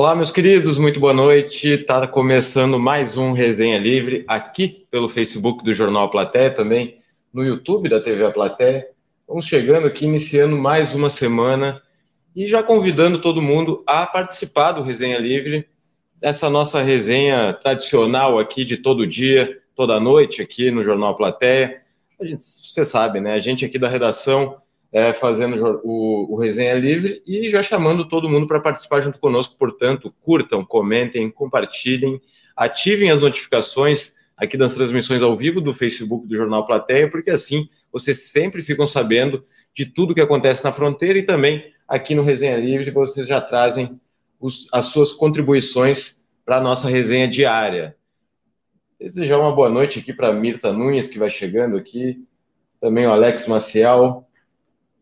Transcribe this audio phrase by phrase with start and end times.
[0.00, 1.68] Olá, meus queridos, muito boa noite.
[1.68, 6.96] Está começando mais um Resenha Livre aqui pelo Facebook do Jornal Platéia, também
[7.30, 8.88] no YouTube da TV A Platéia.
[9.28, 11.82] Vamos chegando aqui, iniciando mais uma semana
[12.34, 15.68] e já convidando todo mundo a participar do Resenha Livre,
[16.18, 21.82] dessa nossa resenha tradicional aqui de todo dia, toda noite aqui no Jornal Platéia.
[22.18, 23.34] A gente, você sabe, né?
[23.34, 24.62] A gente aqui da redação
[24.92, 29.56] é, fazendo o, o, Resenha Livre e já chamando todo mundo para participar junto conosco.
[29.56, 32.20] Portanto, curtam, comentem, compartilhem,
[32.56, 37.68] ativem as notificações aqui das transmissões ao vivo do Facebook do Jornal Plateia, porque assim
[37.92, 42.56] vocês sempre ficam sabendo de tudo que acontece na fronteira e também aqui no Resenha
[42.56, 44.00] Livre vocês já trazem
[44.40, 47.94] os, as suas contribuições para a nossa resenha diária.
[48.98, 52.26] Desejar uma boa noite aqui para Mirta Nunes, que vai chegando aqui,
[52.80, 54.26] também o Alex Maciel,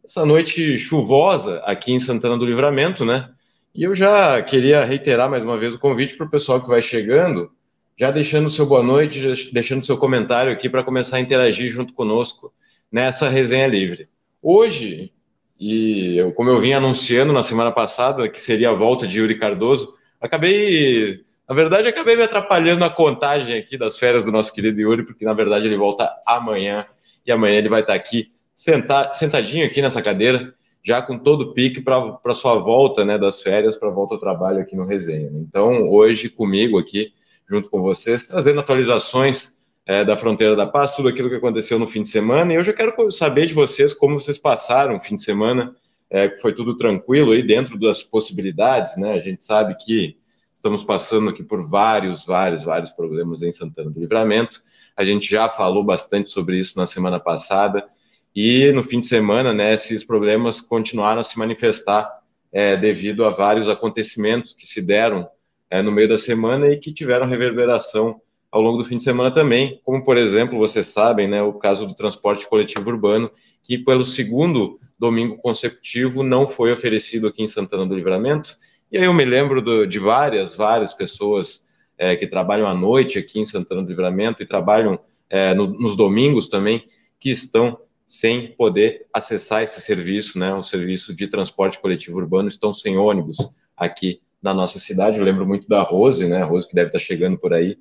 [0.09, 3.29] essa noite chuvosa aqui em Santana do Livramento, né?
[3.75, 6.81] E eu já queria reiterar mais uma vez o convite para o pessoal que vai
[6.81, 7.51] chegando,
[7.95, 11.21] já deixando o seu boa noite, já deixando o seu comentário aqui para começar a
[11.21, 12.51] interagir junto conosco
[12.91, 14.09] nessa resenha livre.
[14.43, 15.13] Hoje,
[15.61, 19.39] e eu, como eu vim anunciando na semana passada que seria a volta de Yuri
[19.39, 24.81] Cardoso, acabei, na verdade, acabei me atrapalhando a contagem aqui das férias do nosso querido
[24.81, 26.87] Yuri, porque na verdade ele volta amanhã
[27.27, 30.53] e amanhã ele vai estar aqui sentar, sentadinho aqui nessa cadeira,
[30.85, 34.59] já com todo o pique para sua volta né, das férias, para volta ao trabalho
[34.59, 35.31] aqui no Resenha.
[35.35, 37.13] Então, hoje comigo aqui,
[37.49, 39.53] junto com vocês, trazendo atualizações
[39.87, 42.53] é, da Fronteira da Paz, tudo aquilo que aconteceu no fim de semana.
[42.53, 45.73] E eu já quero saber de vocês como vocês passaram o fim de semana,
[46.11, 49.13] é, foi tudo tranquilo aí dentro das possibilidades, né?
[49.13, 50.17] A gente sabe que
[50.53, 54.61] estamos passando aqui por vários, vários, vários problemas em Santana do Livramento.
[54.97, 57.89] A gente já falou bastante sobre isso na semana passada.
[58.35, 62.19] E no fim de semana, né, esses problemas continuaram a se manifestar
[62.53, 65.29] é, devido a vários acontecimentos que se deram
[65.71, 68.21] é, no meio da semana e que tiveram reverberação
[68.51, 71.87] ao longo do fim de semana também, como por exemplo, vocês sabem, né, o caso
[71.87, 73.31] do transporte coletivo urbano,
[73.63, 78.57] que pelo segundo domingo consecutivo não foi oferecido aqui em Santana do Livramento.
[78.91, 81.63] E aí eu me lembro do, de várias, várias pessoas
[81.99, 84.99] é, que trabalham à noite aqui em Santana do Livramento e trabalham
[85.29, 86.85] é, no, nos domingos também,
[87.21, 90.55] que estão sem poder acessar esse serviço, né?
[90.55, 93.37] O serviço de transporte coletivo urbano estão sem ônibus
[93.77, 95.19] aqui na nossa cidade.
[95.19, 96.41] Eu lembro muito da Rose, né?
[96.41, 97.79] A Rose que deve estar chegando por aí.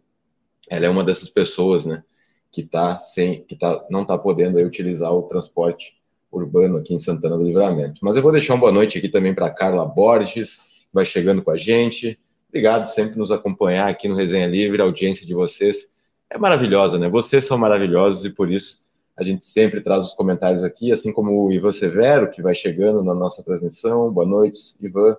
[0.70, 2.04] Ela é uma dessas pessoas, né?
[2.52, 5.94] Que tá sem, que tá, não está podendo aí, utilizar o transporte
[6.30, 8.02] urbano aqui em Santana do Livramento.
[8.04, 11.42] Mas eu vou deixar uma boa noite aqui também para Carla Borges, que vai chegando
[11.42, 12.20] com a gente.
[12.50, 15.88] Obrigado sempre nos acompanhar aqui no Resenha Livre, a audiência de vocês
[16.30, 17.10] é maravilhosa, né?
[17.10, 18.86] Vocês são maravilhosos e por isso
[19.18, 23.04] a gente sempre traz os comentários aqui, assim como o Ivan Severo, que vai chegando
[23.04, 24.14] na nossa transmissão.
[24.14, 25.18] Boa noite, Ivan.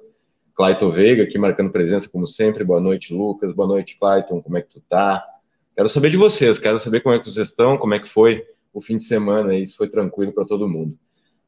[0.54, 2.62] Clayton Veiga, aqui marcando presença, como sempre.
[2.62, 3.52] Boa noite, Lucas.
[3.52, 4.40] Boa noite, Clayton.
[4.40, 5.24] Como é que tu tá?
[5.76, 8.44] Quero saber de vocês, quero saber como é que vocês estão, como é que foi
[8.72, 10.96] o fim de semana aí, se foi tranquilo para todo mundo.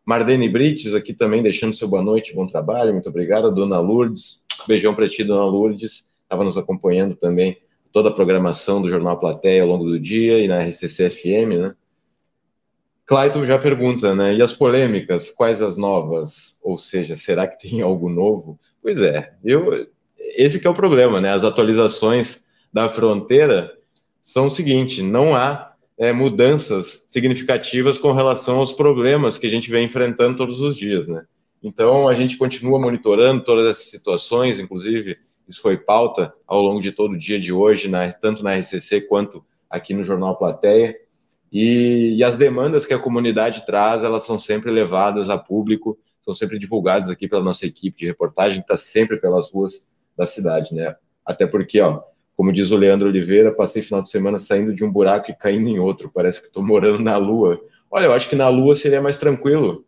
[0.05, 3.55] Mardene Brites aqui também, deixando seu boa noite, bom trabalho, muito obrigado.
[3.55, 7.59] Dona Lourdes, beijão para ti, Dona Lourdes, estava nos acompanhando também
[7.93, 11.75] toda a programação do Jornal Platéia ao longo do dia e na RCC FM, né?
[13.11, 14.37] Clayton já pergunta, né?
[14.37, 16.57] E as polêmicas, quais as novas?
[16.63, 18.57] Ou seja, será que tem algo novo?
[18.81, 21.33] Pois é, eu, esse que é o problema, né?
[21.33, 23.77] As atualizações da fronteira
[24.21, 29.73] são o seguinte: não há é, mudanças significativas com relação aos problemas que a gente
[29.73, 31.25] vem enfrentando todos os dias, né?
[31.61, 35.19] Então a gente continua monitorando todas essas situações, inclusive
[35.49, 39.45] isso foi pauta ao longo de todo o dia de hoje, tanto na RCC quanto
[39.69, 40.95] aqui no Jornal Plateia.
[41.53, 46.33] E, e, as demandas que a comunidade traz, elas são sempre levadas a público, são
[46.33, 49.85] sempre divulgadas aqui pela nossa equipe de reportagem, que está sempre pelas ruas
[50.17, 50.95] da cidade, né?
[51.27, 52.03] Até porque, ó,
[52.37, 55.69] como diz o Leandro Oliveira, passei final de semana saindo de um buraco e caindo
[55.69, 57.61] em outro, parece que estou morando na Lua.
[57.91, 59.85] Olha, eu acho que na Lua seria mais tranquilo.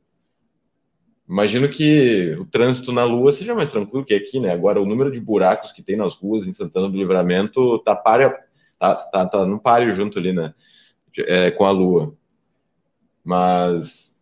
[1.29, 4.53] Imagino que o trânsito na Lua seja mais tranquilo que aqui, né?
[4.53, 8.35] Agora, o número de buracos que tem nas ruas em Santana do Livramento tá, páreo,
[8.79, 10.53] tá, tá, tá no páreo junto ali, né?
[11.19, 12.15] É, com a Lua.
[13.25, 14.15] Mas,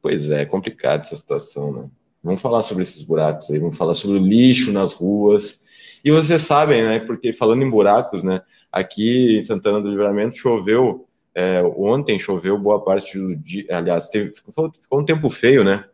[0.00, 1.90] pois é, é complicado essa situação, né?
[2.22, 5.58] Vamos falar sobre esses buracos aí, vamos falar sobre o lixo nas ruas.
[6.04, 6.98] E vocês sabem, né?
[6.98, 8.42] Porque falando em buracos, né?
[8.70, 13.64] Aqui em Santana do Livramento choveu, é, ontem choveu boa parte do dia.
[13.70, 15.84] Aliás, teve, ficou, ficou um tempo feio, né?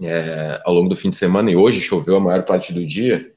[0.00, 3.32] É, ao longo do fim de semana e hoje choveu a maior parte do dia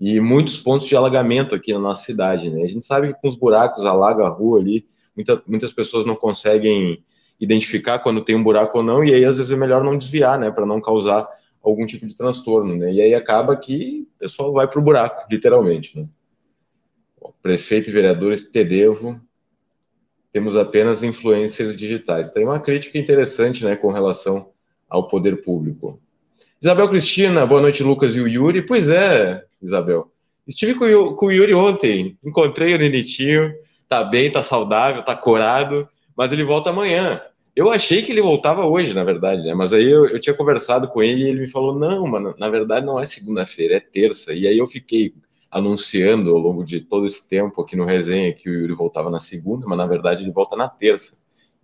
[0.00, 2.62] e muitos pontos de alagamento aqui na nossa cidade, né?
[2.62, 4.86] A gente sabe que com os buracos alaga a rua ali,
[5.18, 7.02] muita, muitas pessoas não conseguem
[7.40, 10.38] identificar quando tem um buraco ou não, e aí às vezes é melhor não desviar,
[10.38, 11.28] né, para não causar
[11.60, 12.92] algum tipo de transtorno, né?
[12.92, 16.06] E aí acaba que o pessoal vai para o buraco, literalmente, né?
[17.42, 19.20] Prefeito e vereadores, te devo.
[20.32, 22.30] Temos apenas influências digitais.
[22.32, 24.50] Tem uma crítica interessante, né, com relação
[24.88, 26.00] ao poder público.
[26.62, 28.62] Isabel Cristina, boa noite, Lucas e o Yuri.
[28.62, 30.10] Pois é, Isabel.
[30.46, 33.52] Estive com o, com o Yuri ontem, encontrei o Nenitinho,
[33.88, 37.22] tá bem, tá saudável, tá corado, mas ele volta amanhã.
[37.56, 39.54] Eu achei que ele voltava hoje, na verdade, né?
[39.54, 42.48] Mas aí eu, eu tinha conversado com ele e ele me falou: não, mano, na
[42.48, 44.32] verdade não é segunda-feira, é terça.
[44.32, 45.12] E aí eu fiquei
[45.50, 49.18] anunciando ao longo de todo esse tempo aqui no resenha que o Yuri voltava na
[49.18, 51.16] segunda, mas na verdade ele volta na terça.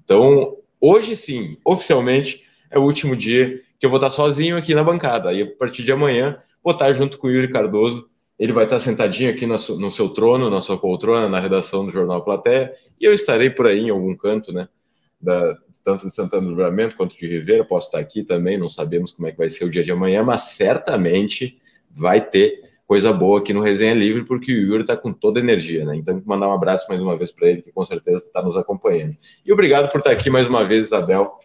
[0.03, 4.83] Então, hoje sim, oficialmente, é o último dia que eu vou estar sozinho aqui na
[4.83, 5.29] bancada.
[5.29, 8.09] Aí, a partir de amanhã, vou estar junto com o Yuri Cardoso.
[8.39, 11.93] Ele vai estar sentadinho aqui no, no seu trono, na sua poltrona, na redação do
[11.93, 14.69] Jornal Platéia, e eu estarei por aí em algum canto, né?
[15.21, 19.13] Da, tanto de Santana do Livramento quanto de Ribeira, posso estar aqui também, não sabemos
[19.13, 21.59] como é que vai ser o dia de amanhã, mas certamente
[21.91, 25.43] vai ter coisa boa aqui no Resenha Livre, porque o Yuri está com toda a
[25.43, 25.97] energia, né?
[25.97, 29.17] Então, mandar um abraço mais uma vez para ele, que com certeza está nos acompanhando.
[29.45, 31.39] E obrigado por estar aqui mais uma vez, Isabel.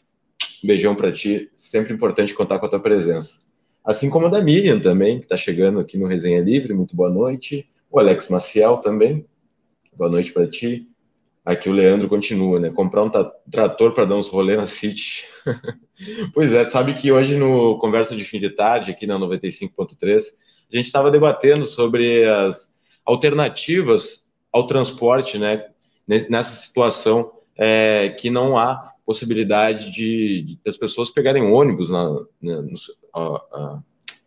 [0.63, 3.37] Beijão para ti, sempre importante contar com a tua presença.
[3.83, 7.09] Assim como a da Miriam também, que está chegando aqui no Resenha Livre, muito boa
[7.09, 7.67] noite.
[7.89, 9.25] O Alex Maciel também,
[9.95, 10.87] boa noite para ti.
[11.43, 12.69] Aqui o Leandro continua, né?
[12.69, 13.09] Comprar um
[13.49, 15.25] trator para dar uns rolê na City.
[16.33, 20.23] pois é, sabe que hoje no Conversa de Fim de Tarde, aqui na 95.3,
[20.71, 22.71] a gente estava debatendo sobre as
[23.05, 25.65] alternativas ao transporte, né?
[26.07, 32.91] Nessa situação é, que não há possibilidade de, de pessoas pegarem ônibus na, na nos,
[33.11, 33.79] a, a,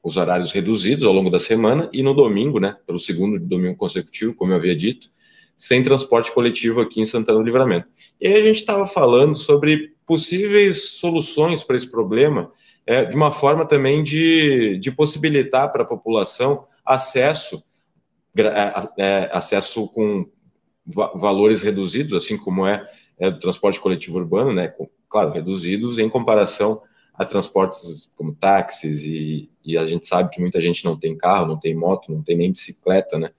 [0.02, 4.34] os horários reduzidos ao longo da semana e no domingo, né, pelo segundo domingo consecutivo,
[4.34, 5.08] como eu havia dito,
[5.56, 7.86] sem transporte coletivo aqui em Santana do Livramento.
[8.20, 12.50] E aí a gente estava falando sobre possíveis soluções para esse problema,
[12.84, 17.62] é, de uma forma também de, de possibilitar para a população acesso,
[18.36, 18.44] é,
[18.98, 20.28] é, acesso com
[20.84, 22.84] valores reduzidos, assim como é
[23.18, 26.82] é, do transporte coletivo urbano, né, com, claro, reduzidos em comparação
[27.14, 31.46] a transportes como táxis e, e, a gente sabe que muita gente não tem carro,
[31.46, 33.30] não tem moto, não tem nem bicicleta, né?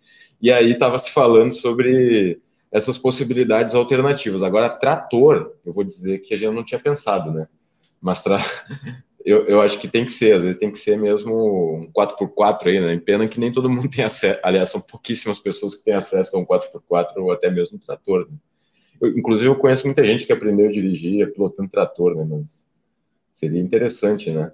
[0.41, 2.39] E aí estava se falando sobre
[2.71, 4.43] essas possibilidades alternativas.
[4.43, 7.47] Agora, trator, eu vou dizer que a gente não tinha pensado, né?
[8.01, 8.39] Mas tra...
[9.25, 11.33] eu, eu acho que tem que ser, às vezes tem que ser mesmo
[11.77, 12.97] um 4x4 aí, né?
[12.99, 16.39] Pena que nem todo mundo tem acesso, aliás, são pouquíssimas pessoas que têm acesso a
[16.39, 18.27] um 4x4 ou até mesmo um trator.
[18.29, 18.37] Né?
[19.07, 22.25] Inclusive, eu conheço muita gente que aprendeu a dirigir pilotando trator, né?
[22.29, 22.63] Mas
[23.33, 24.53] seria interessante, né?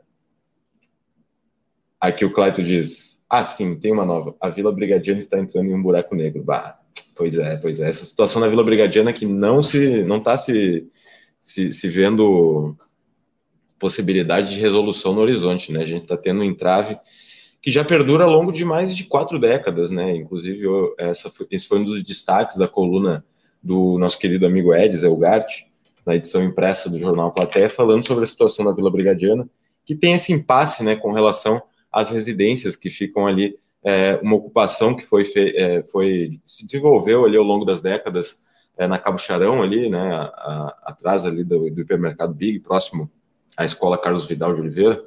[1.99, 4.35] Aqui o Claito diz: Ah, sim, tem uma nova.
[4.39, 6.43] A Vila Brigadiana está entrando em um buraco negro.
[6.43, 6.79] Bah,
[7.15, 7.89] pois é, pois é.
[7.89, 10.87] Essa situação na Vila Brigadiana que não se não está se,
[11.39, 12.75] se, se vendo
[13.77, 15.81] possibilidade de resolução no horizonte, né?
[15.83, 16.97] A gente está tendo um entrave
[17.61, 20.15] que já perdura ao longo de mais de quatro décadas, né?
[20.15, 23.23] Inclusive, eu, essa foi, esse foi um dos destaques da coluna
[23.61, 25.63] do nosso querido amigo Eds Elgart,
[26.05, 29.47] na edição impressa do jornal Platéia, falando sobre a situação da Vila Brigadiana,
[29.85, 31.61] que tem esse impasse né, com relação
[31.91, 37.37] às residências que ficam ali, é, uma ocupação que foi, é, foi, se desenvolveu ali
[37.37, 38.37] ao longo das décadas
[38.77, 43.09] é, na Cabo Charão, ali, né, a, a, atrás ali do, do hipermercado Big, próximo
[43.57, 45.03] à escola Carlos Vidal de Oliveira.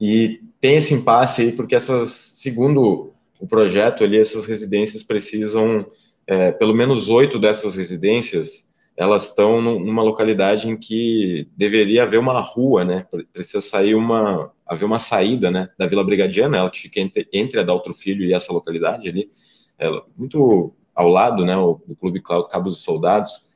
[0.00, 5.86] E tem esse impasse aí porque essas, segundo o projeto ali, essas residências precisam
[6.26, 12.40] é, pelo menos oito dessas residências, elas estão numa localidade em que deveria haver uma
[12.40, 13.06] rua, né?
[13.32, 15.68] Precisa sair uma, haver uma saída, né?
[15.78, 19.30] Da Vila Brigadiana, ela que fica entre, entre Daltro Filho e essa localidade ali,
[19.78, 21.56] ela, muito ao lado, né?
[21.56, 23.46] do Clube Cabo dos Soldados,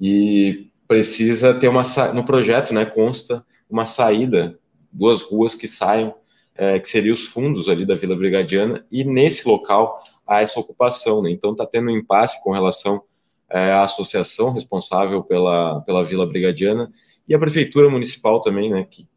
[0.00, 1.82] e precisa ter uma
[2.14, 2.84] no projeto, né?
[2.86, 4.58] Consta uma saída,
[4.90, 6.14] duas ruas que saiam,
[6.56, 11.20] é, que seriam os fundos ali da Vila Brigadiana, e nesse local a essa ocupação.
[11.20, 11.32] Né?
[11.32, 13.02] Então está tendo um impasse com relação
[13.50, 16.92] é, à associação responsável pela, pela Vila Brigadiana
[17.28, 19.08] e a Prefeitura Municipal também, né, que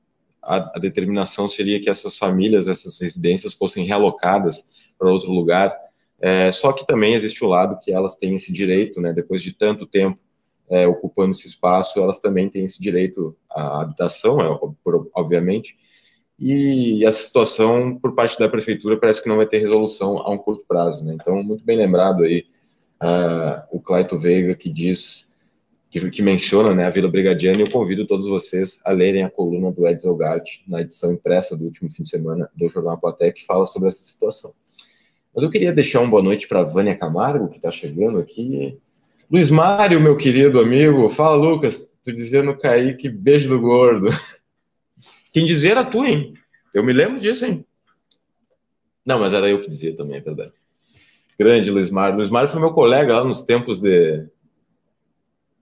[0.42, 4.64] a, a determinação seria que essas famílias, essas residências fossem realocadas
[4.98, 5.78] para outro lugar,
[6.20, 9.54] é, só que também existe o lado que elas têm esse direito, né, depois de
[9.54, 10.18] tanto tempo
[10.68, 14.60] é, ocupando esse espaço, elas também têm esse direito à habitação, é,
[15.14, 15.76] obviamente,
[16.40, 20.38] e essa situação, por parte da prefeitura, parece que não vai ter resolução a um
[20.38, 21.04] curto prazo.
[21.04, 21.16] Né?
[21.20, 22.46] Então, muito bem lembrado aí
[23.02, 25.28] uh, o Claito Veiga, que diz,
[25.92, 29.30] que, que menciona né, a Vila Brigadiana, e eu convido todos vocês a lerem a
[29.30, 33.32] coluna do Edson Gart, na edição impressa do último fim de semana do Jornal Platé,
[33.32, 34.54] que fala sobre essa situação.
[35.36, 38.78] Mas eu queria deixar uma boa noite para Vânia Camargo, que está chegando aqui.
[39.32, 44.10] Luiz Mário, meu querido amigo, fala, Lucas, tu dizendo Kaique, beijo do gordo.
[45.34, 46.36] Quem dizer tu, hein?
[46.74, 47.66] Eu me lembro disso, hein?
[49.06, 50.54] Não, mas era eu que dizia também, é verdade.
[51.38, 52.18] Grande Luiz Mário.
[52.18, 54.28] Luiz Mário foi meu colega lá nos tempos de,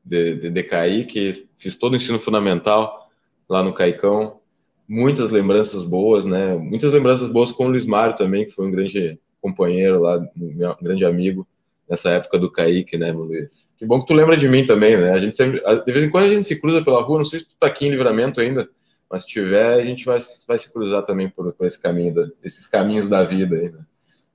[0.04, 3.10] de, de, de CAI, que fiz todo o ensino fundamental
[3.50, 4.42] lá no Caicão.
[4.88, 6.56] Muitas lembranças boas, né?
[6.56, 10.84] Muitas lembranças boas com o Luiz Mário também, que foi um grande companheiro lá, um
[10.84, 11.48] grande amigo
[11.90, 13.70] nessa época do Kaique, né, Luiz?
[13.78, 15.12] Que bom que tu lembra de mim também, né?
[15.12, 17.40] A gente sempre, de vez em quando a gente se cruza pela rua, não sei
[17.40, 18.70] se tu tá aqui em livramento ainda,
[19.12, 22.30] mas se tiver, a gente vai, vai se cruzar também por, por esse caminho, da,
[22.42, 23.86] esses caminhos da vida aí, né?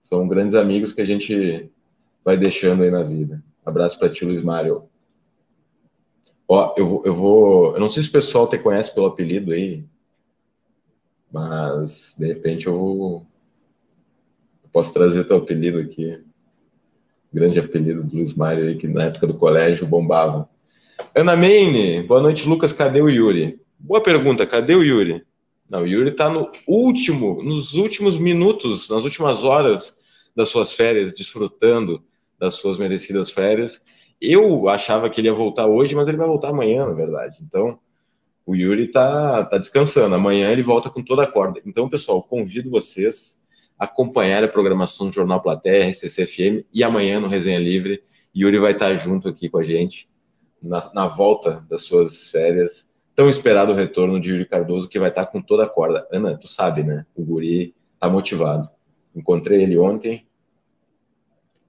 [0.04, 1.70] São grandes amigos que a gente
[2.24, 3.42] vai deixando aí na vida.
[3.64, 4.84] Abraço para ti, Luiz Mário.
[6.46, 7.74] Ó, eu eu vou.
[7.74, 9.84] Eu não sei se o pessoal te conhece pelo apelido aí,
[11.32, 13.26] mas de repente eu.
[14.62, 16.22] Eu posso trazer teu apelido aqui.
[17.32, 20.48] Grande apelido do Luiz Mário aí, que na época do colégio bombava.
[21.14, 22.72] Ana Maine, boa noite, Lucas.
[22.72, 23.60] Cadê o Yuri?
[23.78, 25.24] Boa pergunta, cadê o Yuri?
[25.68, 29.98] Não, o Yuri está no último, nos últimos minutos, nas últimas horas
[30.34, 32.02] das suas férias, desfrutando
[32.38, 33.80] das suas merecidas férias.
[34.20, 37.38] Eu achava que ele ia voltar hoje, mas ele vai voltar amanhã, na verdade.
[37.42, 37.78] Então,
[38.46, 40.14] o Yuri está tá descansando.
[40.14, 41.60] Amanhã ele volta com toda a corda.
[41.66, 43.44] Então, pessoal, convido vocês
[43.78, 48.02] a acompanhar a programação do Jornal Platéia, RCCFM, e amanhã no Resenha Livre,
[48.34, 50.08] Yuri vai estar junto aqui com a gente
[50.62, 52.85] na, na volta das suas férias.
[53.16, 56.06] Tão esperado o retorno de Yuri Cardoso, que vai estar com toda a corda.
[56.12, 57.06] Ana, tu sabe, né?
[57.16, 58.68] O guri tá motivado.
[59.14, 60.26] Encontrei ele ontem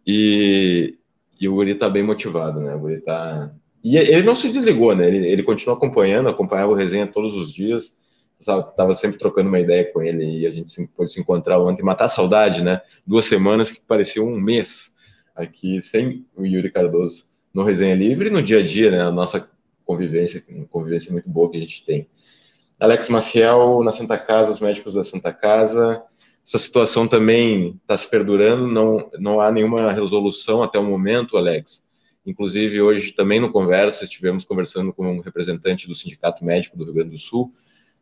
[0.06, 0.98] e,
[1.40, 2.76] e o guri tá bem motivado, né?
[2.76, 3.52] O guri tá
[3.84, 5.08] e ele não se desligou, né?
[5.08, 7.96] Ele, ele continuou acompanhando, acompanhava o resenha todos os dias.
[8.76, 12.06] Tava sempre trocando uma ideia com ele e a gente pôde se encontrar ontem, matar
[12.06, 12.82] a saudade, né?
[13.06, 14.94] Duas semanas que parecia um mês
[15.34, 19.02] aqui sem o Yuri Cardoso no Resenha Livre no dia a dia, né?
[19.02, 19.50] A nossa
[19.88, 22.08] convivência, convivência muito boa que a gente tem.
[22.80, 26.04] Alex Maciel na Santa Casa, os médicos da Santa Casa.
[26.46, 31.84] Essa situação também está se perdurando, não, não há nenhuma resolução até o momento, Alex
[32.28, 36.96] Inclusive, hoje também no Conversa, estivemos conversando com um representante do Sindicato Médico do Rio
[36.96, 37.54] Grande do Sul,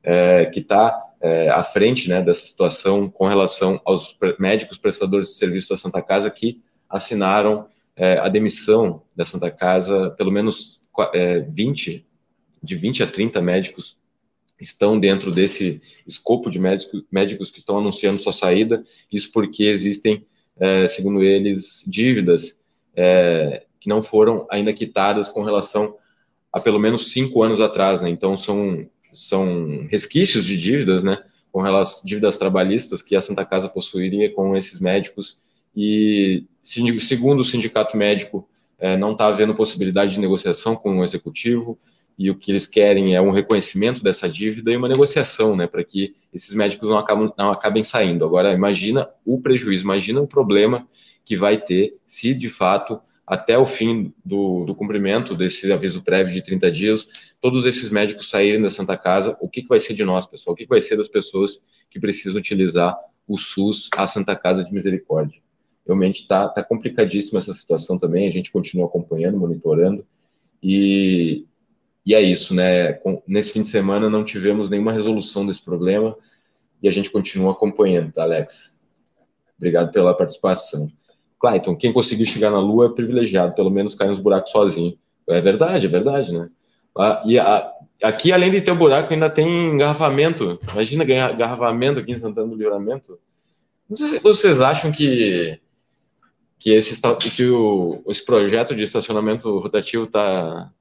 [0.02, 5.36] é, que está é, à frente né, dessa situação com relação aos médicos prestadores de
[5.36, 10.82] serviço da Santa Casa que assinaram é, a demissão da Santa Casa, pelo menos
[11.50, 12.02] 20, é,
[12.64, 13.98] de 20 a 30 médicos
[14.60, 20.26] estão dentro desse escopo de médicos, médicos que estão anunciando sua saída, isso porque existem,
[20.58, 22.60] é, segundo eles, dívidas
[22.96, 25.96] é, que não foram ainda quitadas com relação
[26.52, 28.10] a pelo menos cinco anos atrás, né?
[28.10, 31.18] Então são são resquícios de dívidas, né?
[31.52, 35.38] Com relação dívidas trabalhistas que a Santa Casa possuiria com esses médicos
[35.76, 38.48] e segundo o sindicato médico
[38.80, 41.80] é, não está havendo possibilidade de negociação com o executivo
[42.18, 45.84] e o que eles querem é um reconhecimento dessa dívida e uma negociação, né, para
[45.84, 48.24] que esses médicos não, acabam, não acabem saindo.
[48.24, 50.88] Agora, imagina o prejuízo, imagina o problema
[51.26, 56.34] que vai ter se de fato até o fim do, do cumprimento desse aviso prévio
[56.34, 57.08] de 30 dias,
[57.42, 60.54] todos esses médicos saírem da Santa Casa, o que, que vai ser de nós, pessoal?
[60.54, 62.96] O que, que vai ser das pessoas que precisam utilizar
[63.28, 65.45] o SUS, a Santa Casa de Misericórdia?
[65.86, 70.06] Realmente está tá complicadíssima essa situação também, a gente continua acompanhando, monitorando,
[70.62, 71.46] e,
[72.06, 72.94] e é isso, né?
[72.94, 76.16] Com, nesse fim de semana não tivemos nenhuma resolução desse problema,
[76.82, 78.76] e a gente continua acompanhando, tá, Alex?
[79.58, 80.92] Obrigado pela participação.
[81.40, 84.98] Clayton, quem conseguir chegar na Lua é privilegiado, pelo menos cai nos buracos sozinho.
[85.28, 86.50] É verdade, é verdade, né?
[86.98, 90.60] Ah, e a, aqui, além de ter o buraco, ainda tem engarrafamento.
[90.72, 93.20] Imagina engarrafamento aqui em Santana do Livramento.
[94.24, 95.60] Vocês acham que
[96.66, 97.00] que esse,
[97.36, 100.74] que o, esse projeto de estacionamento rotativo está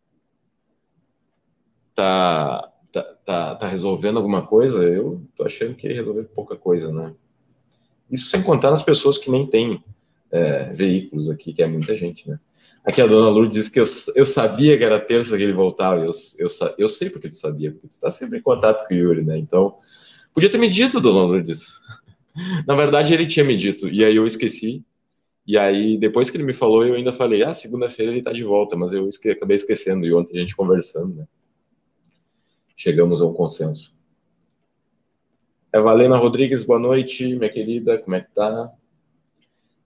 [1.94, 4.82] tá, tá, tá, tá resolvendo alguma coisa?
[4.82, 7.12] Eu tô achando que resolveu pouca coisa, né?
[8.10, 9.84] Isso sem contar nas pessoas que nem têm
[10.32, 12.40] é, veículos aqui, que é muita gente, né?
[12.82, 13.84] Aqui a dona Lourdes disse que eu,
[14.16, 16.02] eu sabia que era terça que ele voltava.
[16.02, 16.48] Eu, eu,
[16.78, 19.36] eu sei porque tu sabia, porque tu está sempre em contato com o Yuri, né?
[19.36, 19.76] Então,
[20.32, 21.78] podia ter me dito, dona Lourdes.
[22.66, 24.82] Na verdade, ele tinha me dito, e aí eu esqueci.
[25.46, 28.42] E aí, depois que ele me falou, eu ainda falei, ah, segunda-feira ele está de
[28.42, 31.26] volta, mas eu esque acabei esquecendo, e ontem a gente conversando, né?
[32.76, 33.92] Chegamos a um consenso.
[35.72, 38.72] É Valena Rodrigues, boa noite, minha querida, como é que tá?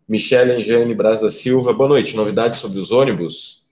[0.09, 2.17] Michele Engiane Braz da Silva, boa noite.
[2.17, 3.63] Novidades sobre os ônibus?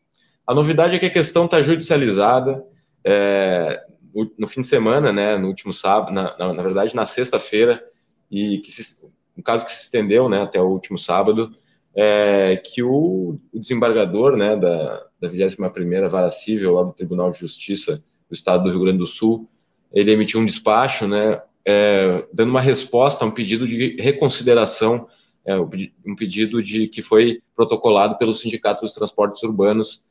[0.47, 2.63] A novidade é que a questão está judicializada.
[3.03, 3.83] É,
[4.15, 7.83] no, no, fim de semana, né, no último sábado, na, na, na verdade, na sexta-feira,
[8.31, 9.03] e que se,
[9.37, 11.57] um caso que se estendeu né, até o último sábado,
[11.97, 17.39] é, que o, o, desembargador né, da, da 21ª Vara Civil lá do Tribunal de
[17.39, 19.49] Justiça do Estado do Rio Grande do Sul,
[19.91, 25.09] ele emitiu um despacho né, é, dando uma resposta a um pedido de reconsideração,
[25.47, 30.03] é, um pedido de que foi protocolado pelo Sindicato dos Transportes Urbanos,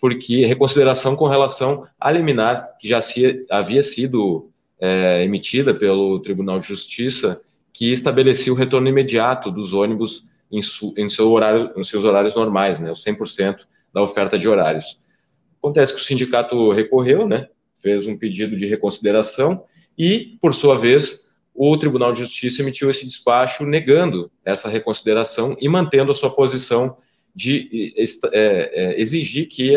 [0.00, 6.58] porque reconsideração com relação à liminar que já se, havia sido é, emitida pelo Tribunal
[6.58, 7.40] de Justiça,
[7.72, 12.34] que estabelecia o retorno imediato dos ônibus em, su, em, seu horário, em seus horários
[12.34, 14.98] normais, né, os 100% da oferta de horários.
[15.58, 17.48] Acontece que o sindicato recorreu, né,
[17.80, 19.64] fez um pedido de reconsideração
[19.96, 21.24] e, por sua vez,
[21.54, 26.96] o Tribunal de Justiça emitiu esse despacho negando essa reconsideração e mantendo a sua posição
[27.34, 29.76] de é, é, exigir que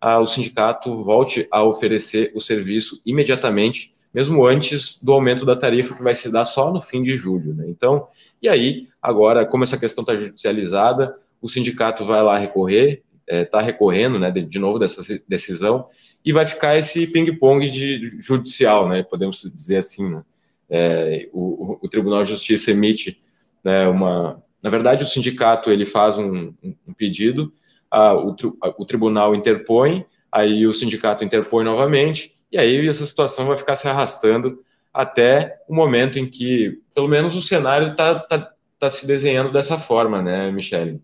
[0.00, 5.94] a, o sindicato volte a oferecer o serviço imediatamente, mesmo antes do aumento da tarifa
[5.94, 7.54] que vai se dar só no fim de julho.
[7.54, 7.66] Né?
[7.68, 8.06] Então,
[8.42, 13.44] e aí, agora, como essa questão está judicializada, o sindicato vai lá recorrer, está é,
[13.44, 15.88] tá recorrendo né, de, de, novo dessa decisão,
[16.24, 20.10] e vai ficar esse ping-pong de judicial, né, podemos dizer assim.
[20.10, 20.22] Né?
[20.68, 23.20] É, o, o, Tribunal de Justiça emite
[23.64, 24.42] né, uma.
[24.62, 27.52] Na verdade, o sindicato ele faz um, um pedido,
[27.90, 33.46] a, o, a, o tribunal interpõe, aí o sindicato interpõe novamente, e aí essa situação
[33.46, 34.60] vai ficar se arrastando
[34.92, 39.78] até o momento em que, pelo menos, o cenário está tá, tá se desenhando dessa
[39.78, 40.98] forma, né, Michele?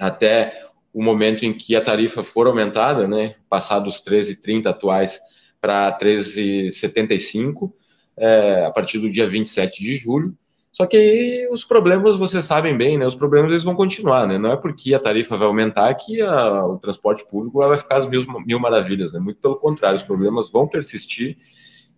[0.00, 0.52] Até
[0.92, 5.20] o momento em que a tarifa for aumentada, né, passar dos 13,30 atuais
[5.60, 7.72] para 13,75,
[8.16, 10.36] é, a partir do dia 27 de julho.
[10.72, 13.06] Só que aí os problemas, vocês sabem bem, né?
[13.06, 14.38] Os problemas eles vão continuar, né?
[14.38, 18.06] Não é porque a tarifa vai aumentar que a, o transporte público vai ficar as
[18.06, 19.20] mil, mil maravilhas, né?
[19.20, 21.36] Muito pelo contrário, os problemas vão persistir.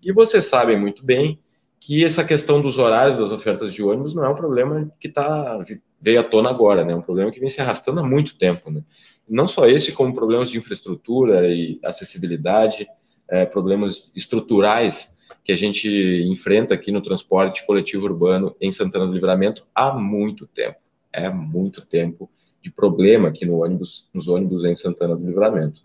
[0.03, 1.39] E vocês sabem muito bem
[1.85, 5.63] que essa questão dos horários das ofertas de ônibus não é um problema que tá,
[6.01, 6.95] veio à tona agora, né?
[6.95, 8.83] É um problema que vem se arrastando há muito tempo, né?
[9.29, 12.87] Não só esse, como problemas de infraestrutura e acessibilidade,
[13.29, 15.15] é, problemas estruturais
[15.45, 15.87] que a gente
[16.27, 20.79] enfrenta aqui no transporte coletivo urbano em Santana do Livramento há muito tempo.
[21.13, 22.31] É muito tempo
[22.63, 25.83] de problema aqui no ônibus, nos ônibus em Santana do Livramento.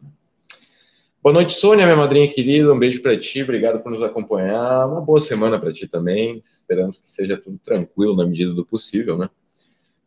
[1.21, 2.73] Boa noite, Sônia, minha madrinha querida.
[2.73, 4.87] Um beijo para ti, obrigado por nos acompanhar.
[4.87, 6.37] Uma boa semana para ti também.
[6.37, 9.29] Esperamos que seja tudo tranquilo na medida do possível, né?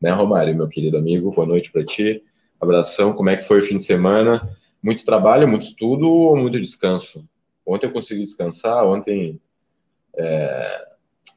[0.00, 1.30] Né, Romário, meu querido amigo?
[1.30, 2.24] Boa noite para ti.
[2.58, 3.12] Abração.
[3.12, 4.56] Como é que foi o fim de semana?
[4.82, 7.28] Muito trabalho, muito estudo ou muito descanso?
[7.66, 8.82] Ontem eu consegui descansar.
[8.86, 9.38] Ontem,
[10.16, 10.88] é...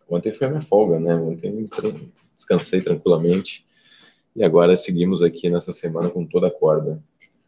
[0.10, 1.14] ontem foi a minha folga, né?
[1.16, 1.70] Ontem
[2.34, 3.66] descansei tranquilamente.
[4.34, 7.04] E agora seguimos aqui nessa semana com toda a corda.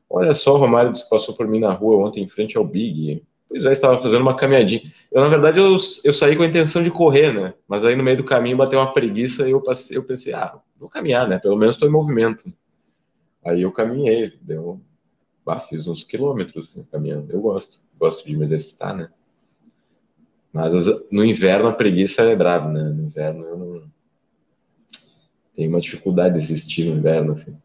[0.09, 3.23] Olha só, o Romário passou por mim na rua ontem em frente ao Big.
[3.49, 4.81] Pois é, estava fazendo uma caminhadinha.
[5.11, 7.53] Eu, na verdade, eu, eu saí com a intenção de correr, né?
[7.67, 10.59] Mas aí no meio do caminho bateu uma preguiça e eu, passei, eu pensei, ah,
[10.77, 11.39] vou caminhar, né?
[11.39, 12.51] Pelo menos estou em movimento.
[13.43, 14.81] Aí eu caminhei, deu.
[15.45, 17.31] Ah, fiz uns quilômetros né, caminhando.
[17.31, 19.09] Eu gosto, gosto de me exercitar, né?
[20.51, 20.73] Mas
[21.09, 22.83] no inverno a preguiça é brava, né?
[22.83, 23.83] No inverno eu não.
[25.55, 27.57] Tenho uma dificuldade de existir no inverno, assim.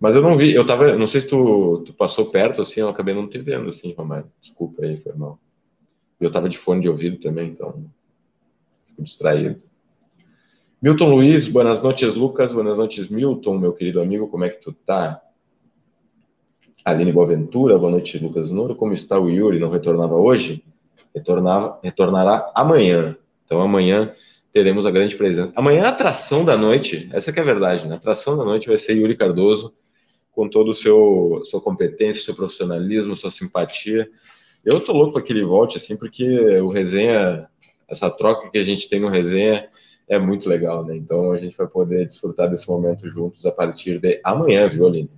[0.00, 2.88] Mas eu não vi, eu tava, não sei se tu, tu passou perto, assim, eu
[2.88, 4.30] acabei não te vendo, assim, Romário.
[4.40, 5.38] Desculpa aí, foi mal.
[6.20, 7.84] Eu tava de fone de ouvido também, então
[8.86, 9.60] fico distraído.
[10.80, 14.72] Milton Luiz, boas noites, Lucas, boas noites, Milton, meu querido amigo, como é que tu
[14.72, 15.20] tá?
[16.84, 19.58] Aline Boaventura, boa noite, Lucas Nouro, como está o Yuri?
[19.58, 20.64] Não retornava hoje?
[21.14, 23.16] Retornava, retornará amanhã.
[23.44, 24.14] Então amanhã
[24.52, 25.52] teremos a grande presença.
[25.54, 27.94] Amanhã a atração da noite, essa que é a verdade, né?
[27.94, 29.74] A atração da noite vai ser Yuri Cardoso,
[30.38, 34.08] com todo o seu sua competência, seu profissionalismo, sua simpatia.
[34.64, 36.24] Eu tô louco para que ele volte assim, porque
[36.60, 37.48] o resenha,
[37.88, 39.68] essa troca que a gente tem no resenha
[40.08, 40.96] é muito legal, né?
[40.96, 45.10] Então a gente vai poder desfrutar desse momento juntos a partir de amanhã, viu, Aline?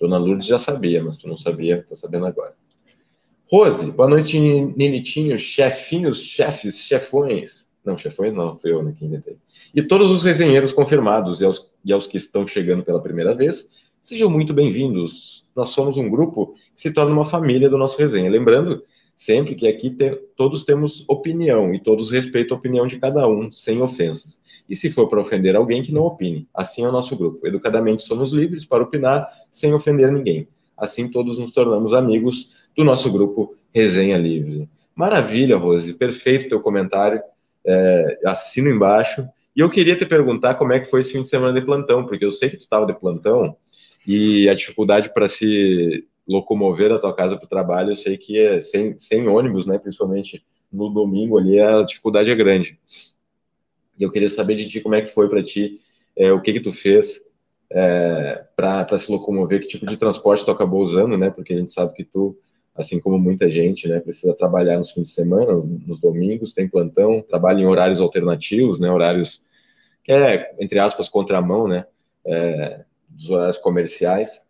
[0.00, 2.54] Dona Lourdes já sabia, mas tu não sabia, tá sabendo agora.
[3.52, 7.68] Rose, boa noite, Ninitinho, chefinhos, chefes, chefões.
[7.84, 9.36] Não, chefões não, foi eu né, que inventei.
[9.74, 13.76] E todos os resenheiros confirmados e aos, e aos que estão chegando pela primeira vez,
[14.00, 15.46] Sejam muito bem-vindos.
[15.54, 18.30] Nós somos um grupo que se torna uma família do nosso resenha.
[18.30, 18.82] Lembrando
[19.16, 19.94] sempre que aqui
[20.34, 24.40] todos temos opinião e todos respeitam a opinião de cada um, sem ofensas.
[24.68, 26.48] E se for para ofender alguém, que não opine.
[26.54, 27.46] Assim é o nosso grupo.
[27.46, 30.48] Educadamente somos livres para opinar sem ofender ninguém.
[30.76, 34.68] Assim todos nos tornamos amigos do nosso grupo Resenha Livre.
[34.94, 35.92] Maravilha, Rose.
[35.92, 37.20] Perfeito teu comentário.
[37.64, 39.28] É, assino embaixo.
[39.54, 42.06] E eu queria te perguntar como é que foi esse fim de semana de plantão,
[42.06, 43.56] porque eu sei que tu estava de plantão
[44.08, 48.38] e a dificuldade para se locomover da tua casa para o trabalho, eu sei que
[48.38, 49.78] é sem, sem ônibus, né?
[49.78, 50.42] Principalmente
[50.72, 52.78] no domingo ali, a dificuldade é grande.
[53.98, 55.82] E eu queria saber de ti como é que foi para ti,
[56.16, 57.20] é, o que que tu fez
[57.70, 61.28] é, para se locomover, que tipo de transporte tu acabou usando, né?
[61.28, 62.34] Porque a gente sabe que tu
[62.74, 67.20] assim como muita gente, né, precisa trabalhar nos fins de semana, nos domingos, tem plantão,
[67.20, 69.42] trabalha em horários alternativos, né, horários
[70.04, 71.84] que é, entre aspas, contramão, né,
[72.24, 74.40] é, dos horários comerciais.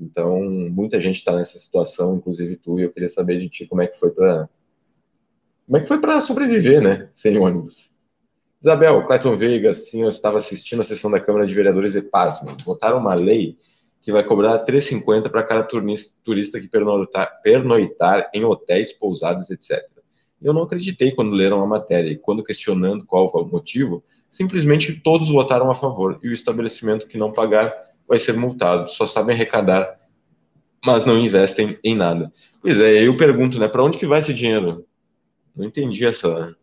[0.00, 0.40] Então,
[0.70, 3.86] muita gente está nessa situação, inclusive tu, e eu queria saber de ti como é
[3.86, 4.48] que foi para
[5.66, 7.92] como é que foi para sobreviver, né, sem ônibus.
[8.60, 12.56] Isabel, Clayton Veiga, sim, eu estava assistindo a sessão da Câmara de Vereadores e pasmo,
[12.64, 13.58] votaram uma lei
[14.00, 15.68] que vai cobrar 3,50 para cada
[16.24, 19.86] turista que pernoitar, pernoitar em hotéis, pousadas, etc.
[20.40, 25.28] Eu não acreditei quando leram a matéria e quando questionando qual o motivo, simplesmente todos
[25.28, 27.74] votaram a favor e o estabelecimento que não pagar
[28.08, 28.90] vai ser multado.
[28.90, 30.00] Só sabem arrecadar,
[30.84, 32.32] mas não investem em nada.
[32.62, 34.86] Pois é, eu pergunto, né, para onde que vai esse dinheiro?
[35.54, 36.56] Não entendi essa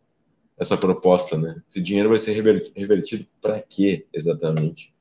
[0.58, 1.62] essa proposta, né?
[1.68, 4.92] Esse dinheiro vai ser revertido para quê exatamente?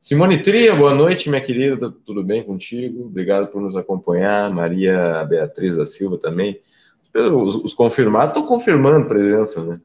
[0.00, 3.06] Simone Tria, boa noite, minha querida, tudo bem contigo?
[3.06, 4.50] Obrigado por nos acompanhar.
[4.50, 6.60] Maria Beatriz da Silva também.
[7.14, 9.80] Os, os confirmados estão confirmando presença, né?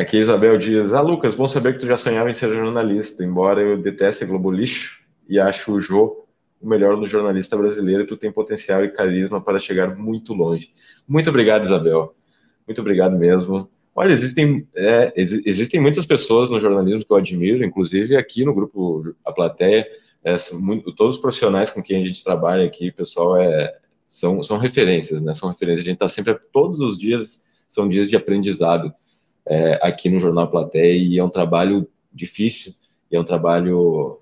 [0.00, 3.60] Aqui Isabel diz: Ah, Lucas, bom saber que tu já sonhava em ser jornalista, embora
[3.60, 6.26] eu deteste Globo Lixo e acho o Jô
[6.58, 10.72] o melhor jornalista brasileiro, tu tem potencial e carisma para chegar muito longe.
[11.06, 12.14] Muito obrigado, Isabel.
[12.66, 13.70] Muito obrigado mesmo.
[13.94, 18.54] Olha, existem, é, ex existem muitas pessoas no jornalismo que eu admiro, inclusive aqui no
[18.54, 19.86] grupo A Plateia,
[20.24, 23.76] é, muito, todos os profissionais com quem a gente trabalha aqui, pessoal, é,
[24.08, 25.34] são, são referências, né?
[25.34, 25.84] São referências.
[25.84, 28.94] A gente está sempre, todos os dias, são dias de aprendizado
[29.46, 32.74] é, aqui no Jornal Plateia e é um trabalho difícil,
[33.10, 34.20] e é um trabalho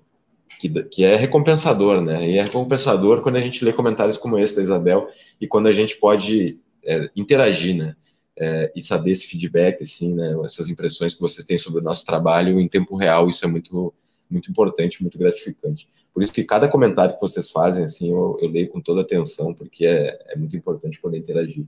[0.59, 2.27] que, que é recompensador, né?
[2.27, 5.73] E é recompensador quando a gente lê comentários como esse da Isabel e quando a
[5.73, 7.95] gente pode é, interagir, né?
[8.39, 12.05] é, e saber esse feedback, assim, né, essas impressões que vocês têm sobre o nosso
[12.05, 13.93] trabalho em tempo real, isso é muito,
[14.29, 15.89] muito importante, muito gratificante.
[16.13, 19.53] Por isso que cada comentário que vocês fazem, assim, eu, eu leio com toda atenção,
[19.53, 21.65] porque é, é muito importante poder interagir.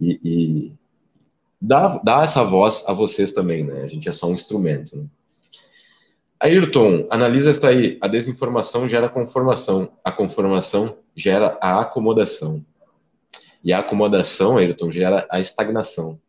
[0.00, 0.72] E, e
[1.60, 3.82] dá, dá essa voz a vocês também, né?
[3.82, 5.06] A gente é só um instrumento, né?
[6.40, 7.98] Ayrton, analisa está aí.
[8.00, 9.90] A desinformação gera conformação.
[10.04, 12.64] A conformação gera a acomodação.
[13.64, 16.20] E a acomodação, Ayrton, gera a estagnação.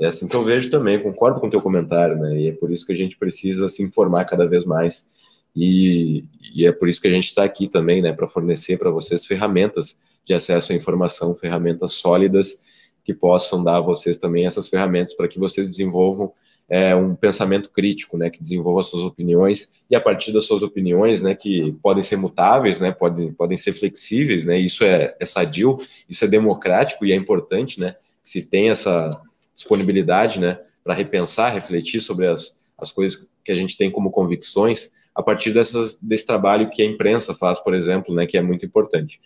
[0.00, 2.40] É assim que eu vejo também, concordo com o teu comentário, né?
[2.40, 5.06] E é por isso que a gente precisa se informar cada vez mais.
[5.54, 6.24] E,
[6.54, 8.12] e é por isso que a gente está aqui também, né?
[8.14, 12.58] Para fornecer para vocês ferramentas de acesso à informação, ferramentas sólidas
[13.04, 16.32] que possam dar a vocês também essas ferramentas para que vocês desenvolvam
[16.68, 21.20] é, um pensamento crítico, né, que desenvolva suas opiniões e a partir das suas opiniões,
[21.20, 25.76] né, que podem ser mutáveis, né, podem, podem ser flexíveis, né, isso é, é sadio,
[26.08, 29.10] isso é democrático e é importante, né, se tem essa
[29.54, 34.90] disponibilidade, né, para repensar, refletir sobre as, as coisas que a gente tem como convicções
[35.14, 38.64] a partir dessas, desse trabalho que a imprensa faz, por exemplo, né, que é muito
[38.64, 39.20] importante.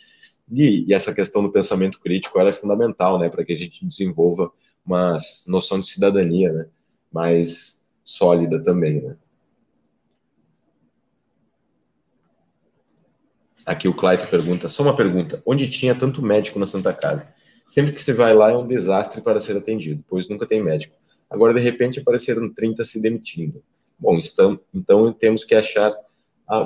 [0.50, 4.50] E, e essa questão do pensamento crítico é fundamental, né, para que a gente desenvolva
[4.84, 6.66] uma noção de cidadania, né,
[7.12, 9.16] mais sólida também, né?
[13.66, 17.28] Aqui o Clayton pergunta, só uma pergunta, onde tinha tanto médico na Santa Casa?
[17.66, 20.96] Sempre que você vai lá é um desastre para ser atendido, pois nunca tem médico.
[21.28, 23.62] Agora, de repente, apareceram 30 se demitindo.
[23.98, 25.94] Bom, então, então temos que achar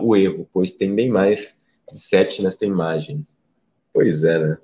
[0.00, 1.60] o erro, pois tem bem mais
[1.92, 3.26] de 7 nesta imagem.
[3.92, 4.58] Pois é, né?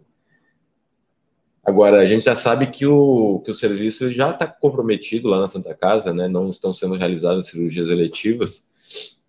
[1.65, 5.49] Agora, a gente já sabe que o, que o serviço já está comprometido lá na
[5.49, 6.27] Santa Casa, né?
[6.27, 8.65] Não estão sendo realizadas cirurgias eletivas.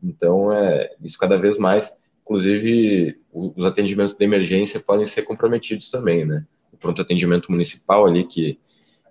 [0.01, 1.91] Então, é isso cada vez mais.
[2.23, 6.45] Inclusive, os atendimentos de emergência podem ser comprometidos também, né?
[6.71, 8.57] O pronto atendimento municipal ali, que,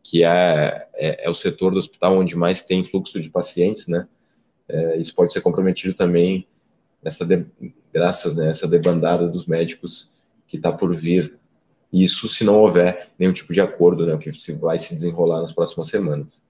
[0.02, 4.08] que é, é, é o setor do hospital onde mais tem fluxo de pacientes, né?
[4.66, 6.46] É, isso pode ser comprometido também
[7.02, 7.44] nessa de,
[7.92, 10.10] graças né, essa debandada dos médicos
[10.48, 11.38] que está por vir
[11.92, 15.88] isso se não houver nenhum tipo de acordo, né, que vai se desenrolar nas próximas
[15.88, 16.40] semanas.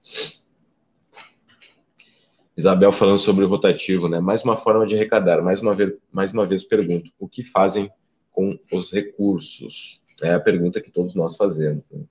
[2.59, 4.19] Isabel falando sobre o rotativo, né?
[4.19, 5.41] Mais uma forma de arrecadar.
[5.41, 7.89] Mais uma vez, mais uma vez pergunto: o que fazem
[8.31, 10.01] com os recursos?
[10.21, 11.85] É a pergunta que todos nós fazemos.
[11.89, 12.01] Né?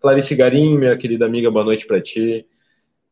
[0.00, 2.46] Clarice Garim, minha querida amiga, boa noite para ti.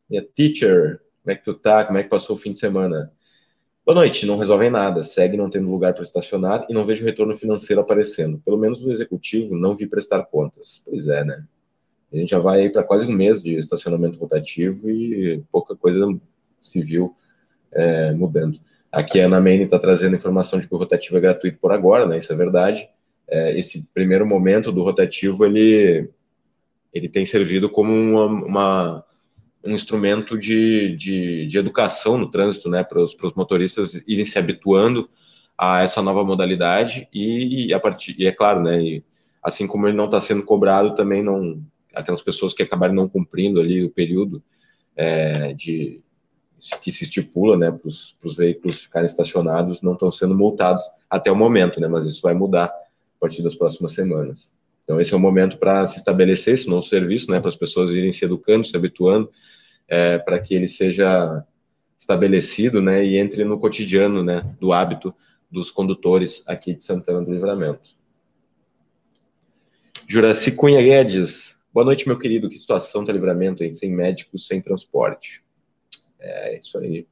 [0.08, 1.84] Minha teacher, como é que tu tá?
[1.84, 3.12] Como é que passou o fim de semana?
[3.88, 7.34] Boa noite, não resolvem nada, segue não tendo lugar para estacionar e não vejo retorno
[7.38, 8.38] financeiro aparecendo.
[8.44, 10.82] Pelo menos no executivo não vi prestar contas.
[10.84, 11.42] Pois é, né?
[12.12, 16.06] A gente já vai para quase um mês de estacionamento rotativo e pouca coisa
[16.60, 17.16] se viu
[17.72, 18.60] é, mudando.
[18.92, 22.06] Aqui a Ana Maine está trazendo informação de que o rotativo é gratuito por agora,
[22.06, 22.18] né?
[22.18, 22.86] Isso é verdade.
[23.26, 26.10] É, esse primeiro momento do rotativo ele
[26.92, 29.04] ele tem servido como uma, uma
[29.64, 35.08] um instrumento de, de, de educação no trânsito, né, para os motoristas irem se habituando
[35.56, 39.04] a essa nova modalidade e, a partir, e é claro, né, e,
[39.42, 41.62] assim como ele não está sendo cobrado, também não
[41.94, 44.42] aquelas pessoas que acabarem não cumprindo ali o período
[44.94, 46.00] é, de
[46.82, 51.36] que se estipula, né, para os veículos ficarem estacionados, não estão sendo multados até o
[51.36, 54.50] momento, né, mas isso vai mudar a partir das próximas semanas.
[54.88, 57.90] Então esse é o momento para se estabelecer esse novo serviço, né, para as pessoas
[57.90, 59.30] irem se educando, se habituando,
[59.86, 61.44] é, para que ele seja
[62.00, 65.14] estabelecido, né, e entre no cotidiano, né, do hábito
[65.50, 67.90] dos condutores aqui de Santana do Livramento.
[70.08, 72.48] Juraci Cunha Guedes, boa noite, meu querido.
[72.48, 73.72] Que situação tá livramento, hein?
[73.72, 75.44] Sem médicos, sem transporte.
[76.18, 77.06] É, isso aí.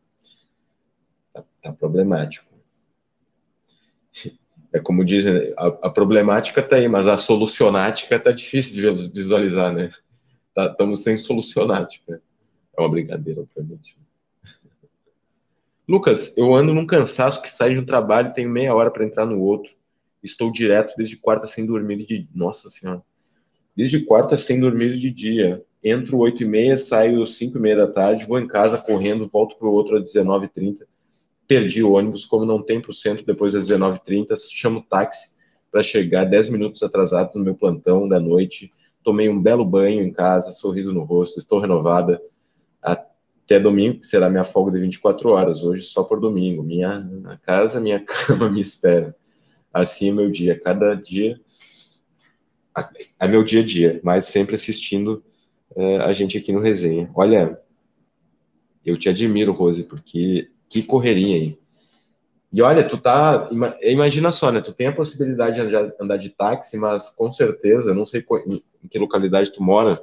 [1.31, 2.47] Tá, tá problemático.
[4.73, 9.73] É como dizem, a, a, problemática tá aí, mas a solucionática tá difícil de visualizar,
[9.73, 9.91] né?
[10.55, 12.21] Tá, estamos sem solucionática.
[12.77, 13.97] É uma brincadeira, obviamente.
[15.89, 19.25] Lucas, eu ando num cansaço que sai de um trabalho, tenho meia hora para entrar
[19.25, 19.73] no outro.
[20.23, 22.29] Estou direto desde quarta sem dormir de.
[22.35, 23.03] Nossa Senhora.
[23.77, 25.65] Desde quarta sem dormir de dia.
[25.85, 29.57] Entro 8 e meia, saio 5 e meia da tarde, vou em casa correndo, volto
[29.57, 30.79] para o outro às 19h30.
[31.47, 35.35] Perdi o ônibus, como não tem por cento depois das 19h30, chamo táxi
[35.71, 38.73] para chegar 10 minutos atrasado no meu plantão da noite.
[39.03, 42.21] Tomei um belo banho em casa, sorriso no rosto, estou renovada.
[42.83, 45.63] Até domingo, que será minha folga de 24 horas.
[45.63, 46.63] Hoje só por domingo.
[46.63, 47.09] Minha
[47.43, 49.15] casa, minha cama me espera
[49.81, 50.59] assim é meu dia.
[50.59, 51.39] Cada dia
[53.19, 55.23] é meu dia a dia, mas sempre assistindo
[55.75, 57.11] é, a gente aqui no Resenha.
[57.15, 57.61] Olha,
[58.85, 61.59] eu te admiro, Rose, porque que correria, hein?
[62.53, 63.51] E olha, tu tá.
[63.83, 64.61] Imagina só, né?
[64.61, 68.25] Tu tem a possibilidade de andar de táxi, mas com certeza, não sei
[68.83, 70.03] em que localidade tu mora,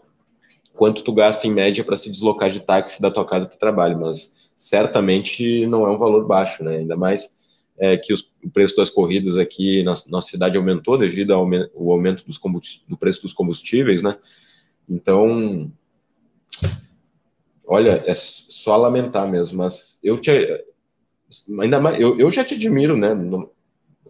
[0.73, 3.59] quanto tu gasta em média para se deslocar de táxi da tua casa para o
[3.59, 6.77] trabalho, mas certamente não é um valor baixo, né?
[6.77, 7.29] Ainda mais
[7.77, 11.39] é, que os, o preço das corridas aqui na nossa cidade aumentou devido ao
[11.91, 12.39] aumento dos
[12.87, 14.17] do preço dos combustíveis, né?
[14.87, 15.71] Então,
[17.65, 20.31] olha, é só lamentar mesmo, mas eu te,
[21.59, 23.13] ainda mais, eu, eu já te admiro, né?
[23.13, 23.49] No,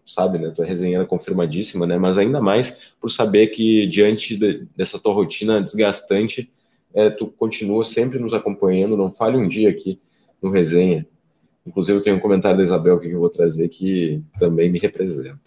[0.06, 0.50] sabe, né?
[0.50, 1.98] Tua resenha confirmadíssima, né?
[1.98, 6.52] Mas ainda mais por saber que diante de, dessa tua rotina desgastante,
[6.94, 10.00] é, tu continua sempre nos acompanhando, não falhe um dia aqui
[10.42, 11.08] no resenha.
[11.66, 15.40] Inclusive, eu tenho um comentário da Isabel que eu vou trazer que também me representa.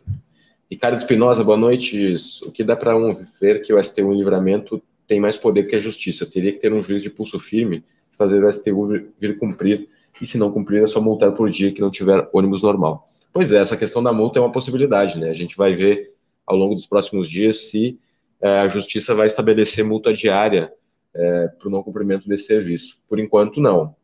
[0.70, 2.16] Ricardo Espinosa, boa noite.
[2.42, 5.76] O que dá para um ver que o STU em livramento tem mais poder que
[5.76, 6.26] a justiça?
[6.26, 7.84] Teria que ter um juiz de pulso firme,
[8.16, 9.88] fazer o STU vir cumprir,
[10.20, 13.08] e se não cumprir, é só multar por dia que não tiver ônibus normal.
[13.32, 15.28] Pois é, essa questão da multa é uma possibilidade, né?
[15.28, 16.14] A gente vai ver
[16.46, 17.98] ao longo dos próximos dias se
[18.40, 20.72] é, a justiça vai estabelecer multa diária
[21.14, 22.98] é, para o não cumprimento desse serviço.
[23.08, 23.94] Por enquanto, não.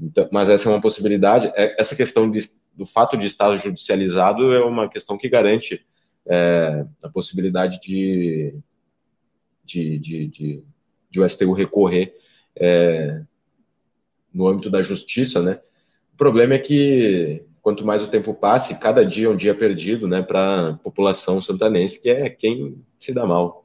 [0.00, 1.50] Então, mas essa é uma possibilidade.
[1.54, 2.40] É, essa questão de,
[2.74, 5.84] do fato de estar judicializado é uma questão que garante
[6.26, 8.54] é, a possibilidade de,
[9.64, 10.64] de, de, de,
[11.10, 12.14] de o STU recorrer
[12.56, 13.22] é,
[14.34, 15.60] no âmbito da justiça, né?
[16.12, 20.06] O problema é que quanto mais o tempo passe, cada dia é um dia perdido,
[20.06, 23.64] né, para a população santanense, que é quem se dá mal,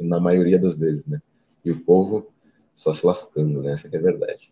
[0.00, 1.20] na, maioria das vezes, né?
[1.64, 2.32] E o povo
[2.74, 3.72] só se lascando, né?
[3.72, 4.50] Essa é a verdade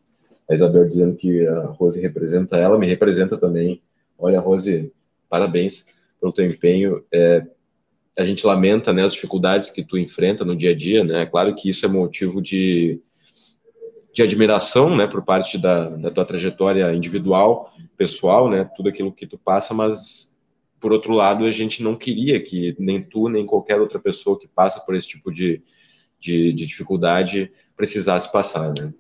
[0.49, 3.83] a Isabel dizendo que a Rose representa ela, me representa também.
[4.19, 4.93] Olha, Rose,
[5.29, 5.87] parabéns
[6.21, 7.03] pelo teu empenho.
[7.13, 7.47] É,
[8.17, 11.23] a gente lamenta né, as dificuldades que tu enfrenta no dia a dia, né?
[11.23, 13.01] É claro que isso é motivo de,
[14.15, 18.65] de admiração, né, por parte da, da tua trajetória individual, pessoal, né?
[18.77, 20.33] Tudo aquilo que tu passa, mas
[20.81, 24.47] por outro lado, a gente não queria que nem tu, nem qualquer outra pessoa que
[24.47, 25.63] passa por esse tipo de,
[26.21, 28.95] de, de dificuldade precisasse passar, né?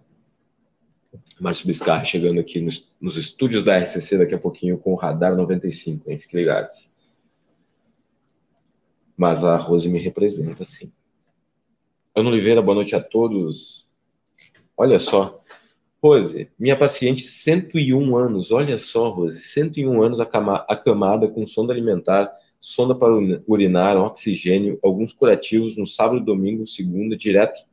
[1.38, 5.36] Márcio Biscar chegando aqui nos, nos, estúdios da RCC daqui a pouquinho com o Radar
[5.36, 6.18] 95, hein?
[6.18, 6.90] Fique ligados.
[9.16, 10.92] Mas a Rose me representa, sim.
[12.16, 13.83] Ana Oliveira, boa noite a todos.
[14.76, 15.40] Olha só.
[16.02, 18.50] Rose, minha paciente, 101 anos.
[18.50, 23.14] Olha só, Rose, 101 anos acamada com sonda alimentar, sonda para
[23.46, 27.64] urinar, oxigênio, alguns curativos no sábado, domingo, segunda, direto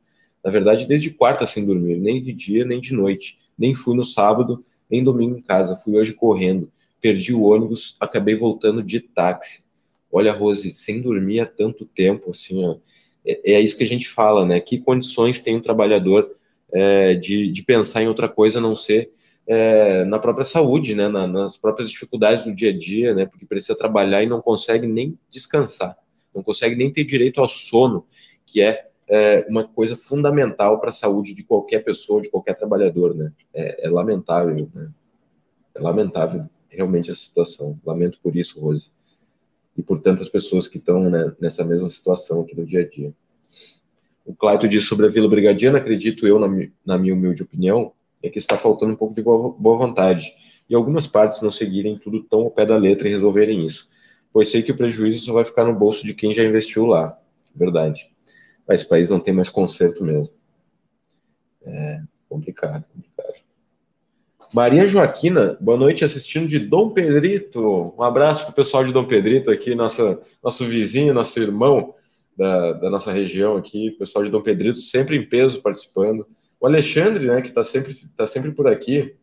[0.42, 3.38] na verdade, desde quarta sem dormir, nem de dia, nem de noite.
[3.56, 5.76] Nem fui no sábado, nem domingo em casa.
[5.76, 6.70] Fui hoje correndo.
[7.00, 9.62] Perdi o ônibus, acabei voltando de táxi.
[10.10, 12.76] Olha, Rose, sem dormir há tanto tempo, assim, ó,
[13.24, 14.60] é, é isso que a gente fala, né?
[14.60, 16.30] Que condições tem um trabalhador
[16.72, 19.10] é, de, de pensar em outra coisa a não ser
[19.46, 21.08] é, na própria saúde, né?
[21.08, 23.26] Na, nas próprias dificuldades do dia a dia, né?
[23.26, 25.96] Porque precisa trabalhar e não consegue nem descansar,
[26.34, 28.06] não consegue nem ter direito ao sono,
[28.46, 33.14] que é é uma coisa fundamental para a saúde de qualquer pessoa, de qualquer trabalhador,
[33.14, 33.30] né?
[33.52, 34.90] É, é lamentável, né?
[35.74, 37.78] É lamentável realmente essa situação.
[37.84, 38.90] Lamento por isso, Rose.
[39.76, 43.12] E por tantas pessoas que estão né, nessa mesma situação aqui no dia a dia.
[44.24, 46.48] O Claito diz sobre a Vila Brigadiana, acredito eu, na,
[46.84, 50.32] na minha humilde opinião, é que está faltando um pouco de boa, boa vontade
[50.68, 53.88] e algumas partes não seguirem tudo tão ao pé da letra e resolverem isso,
[54.32, 57.18] pois sei que o prejuízo só vai ficar no bolso de quem já investiu lá.
[57.54, 58.08] Verdade.
[58.66, 60.32] Mas esse país não tem mais conserto mesmo.
[61.64, 63.42] É complicado, complicado.
[64.54, 67.94] Maria Joaquina, boa noite, assistindo de Dom Pedrito.
[67.98, 71.94] Um abraço para o pessoal de Dom Pedrito aqui, nossa, nosso vizinho, nosso irmão
[72.36, 76.26] da, da nossa região aqui, pessoal de Dom Pedrito sempre em peso participando.
[76.60, 79.16] O Alexandre, né, que está sempre, tá sempre por aqui,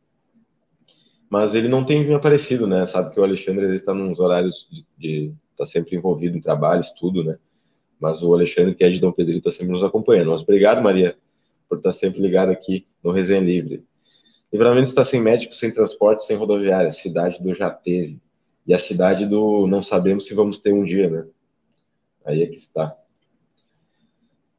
[1.30, 2.86] mas ele não tem aparecido, né?
[2.86, 4.68] Sabe que o Alexandre está nos horários
[4.98, 7.38] de, está sempre envolvido em trabalhos, tudo, né?
[8.00, 10.32] Mas o Alexandre, que é de Dom Pedrito, está sempre nos acompanhando.
[10.32, 11.16] Mas obrigado, Maria,
[11.68, 13.84] por estar sempre ligado aqui no Resenha Livre.
[14.52, 16.92] Livramento está sem médico, sem transporte, sem rodoviária.
[16.92, 18.20] Cidade do já teve.
[18.66, 21.26] E a cidade do não sabemos se vamos ter um dia, né?
[22.26, 22.96] Aí é que está.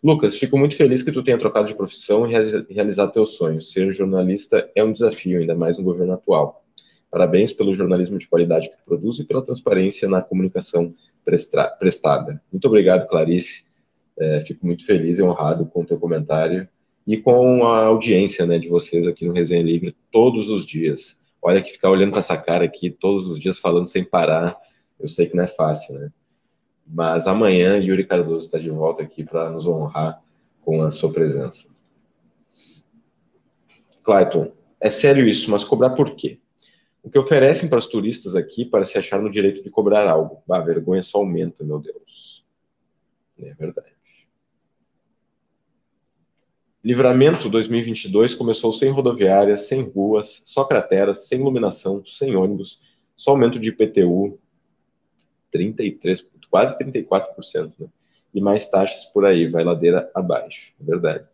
[0.02, 2.32] Lucas, fico muito feliz que tu tenha trocado de profissão e
[2.72, 3.70] realizado teus sonhos.
[3.70, 6.64] Ser jornalista é um desafio, ainda mais no governo atual.
[7.10, 10.94] Parabéns pelo jornalismo de qualidade que tu produz e pela transparência na comunicação
[11.78, 12.40] prestada.
[12.50, 13.64] Muito obrigado, Clarice.
[14.18, 16.66] É, fico muito feliz e honrado com o teu comentário
[17.06, 21.16] e com a audiência né, de vocês aqui no Resenha Livre todos os dias.
[21.42, 24.56] Olha que ficar olhando para essa cara aqui todos os dias falando sem parar,
[24.98, 26.10] eu sei que não é fácil, né?
[26.92, 30.20] Mas amanhã Yuri Cardoso está de volta aqui para nos honrar
[30.60, 31.68] com a sua presença.
[34.02, 36.40] Clayton, é sério isso, mas cobrar por quê?
[37.02, 40.42] O que oferecem para os turistas aqui para se achar no direito de cobrar algo?
[40.50, 42.44] a vergonha só aumenta, meu Deus.
[43.38, 43.90] É verdade.
[46.82, 52.80] Livramento 2022 começou sem rodoviárias, sem ruas, só crateras, sem iluminação, sem ônibus,
[53.14, 54.38] só aumento de IPTU,
[55.50, 57.86] 33 quase 34%, né?
[58.34, 61.24] E mais taxas por aí, vai ladeira abaixo, é verdade.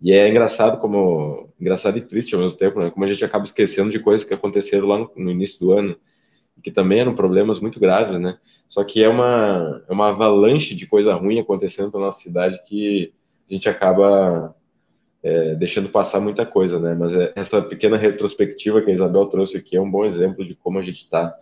[0.00, 2.90] E é engraçado como engraçado e triste ao mesmo tempo, né?
[2.90, 5.96] Como a gente acaba esquecendo de coisas que aconteceram lá no, no início do ano,
[6.62, 8.38] que também eram problemas muito graves, né?
[8.68, 13.12] Só que é uma é uma avalanche de coisa ruim acontecendo na nossa cidade que
[13.48, 14.54] a gente acaba
[15.22, 16.94] é, deixando passar muita coisa, né?
[16.94, 20.54] Mas é, essa pequena retrospectiva que a Isabel trouxe aqui é um bom exemplo de
[20.54, 21.34] como a gente está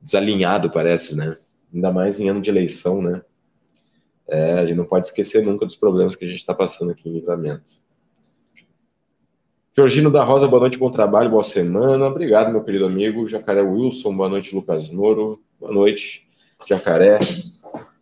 [0.00, 1.36] desalinhado, parece, né?
[1.72, 3.22] Ainda mais em ano de eleição, né?
[4.28, 7.08] É, a gente não pode esquecer nunca dos problemas que a gente está passando aqui
[7.08, 7.80] em livramento.
[9.76, 12.06] Georgino da Rosa, boa noite, bom trabalho, boa semana.
[12.06, 13.28] Obrigado, meu querido amigo.
[13.28, 15.40] Jacaré Wilson, boa noite, Lucas Noro.
[15.58, 16.26] Boa noite,
[16.68, 17.18] Jacaré.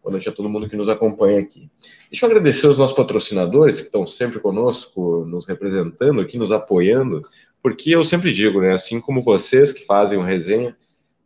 [0.02, 1.70] Boa noite a todo mundo que nos acompanha aqui.
[2.10, 7.20] Deixa eu agradecer os nossos patrocinadores que estão sempre conosco, nos representando aqui, nos apoiando,
[7.62, 10.74] porque eu sempre digo, né, assim como vocês que fazem o resenha,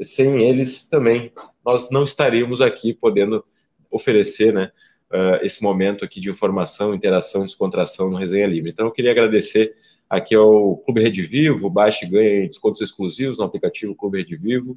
[0.03, 1.33] sem eles também
[1.65, 3.45] nós não estaríamos aqui podendo
[3.91, 4.71] oferecer né,
[5.11, 8.71] uh, esse momento aqui de informação, interação, descontração no Resenha Livre.
[8.71, 9.75] Então, eu queria agradecer
[10.09, 14.77] aqui ao Clube Rede Vivo, baixe e ganhe descontos exclusivos no aplicativo Clube Rede Vivo,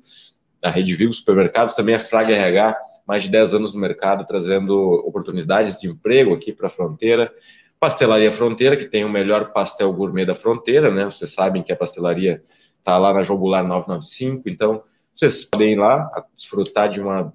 [0.62, 4.74] a Rede Vivo Supermercados, também a Fraga RH, mais de 10 anos no mercado, trazendo
[5.06, 7.32] oportunidades de emprego aqui para a fronteira.
[7.80, 11.06] Pastelaria Fronteira, que tem o melhor pastel gourmet da fronteira, né?
[11.06, 12.42] Vocês sabem que a pastelaria
[12.80, 14.84] está lá na João Goulart 995, então
[15.16, 17.34] vocês podem ir lá desfrutar de uma,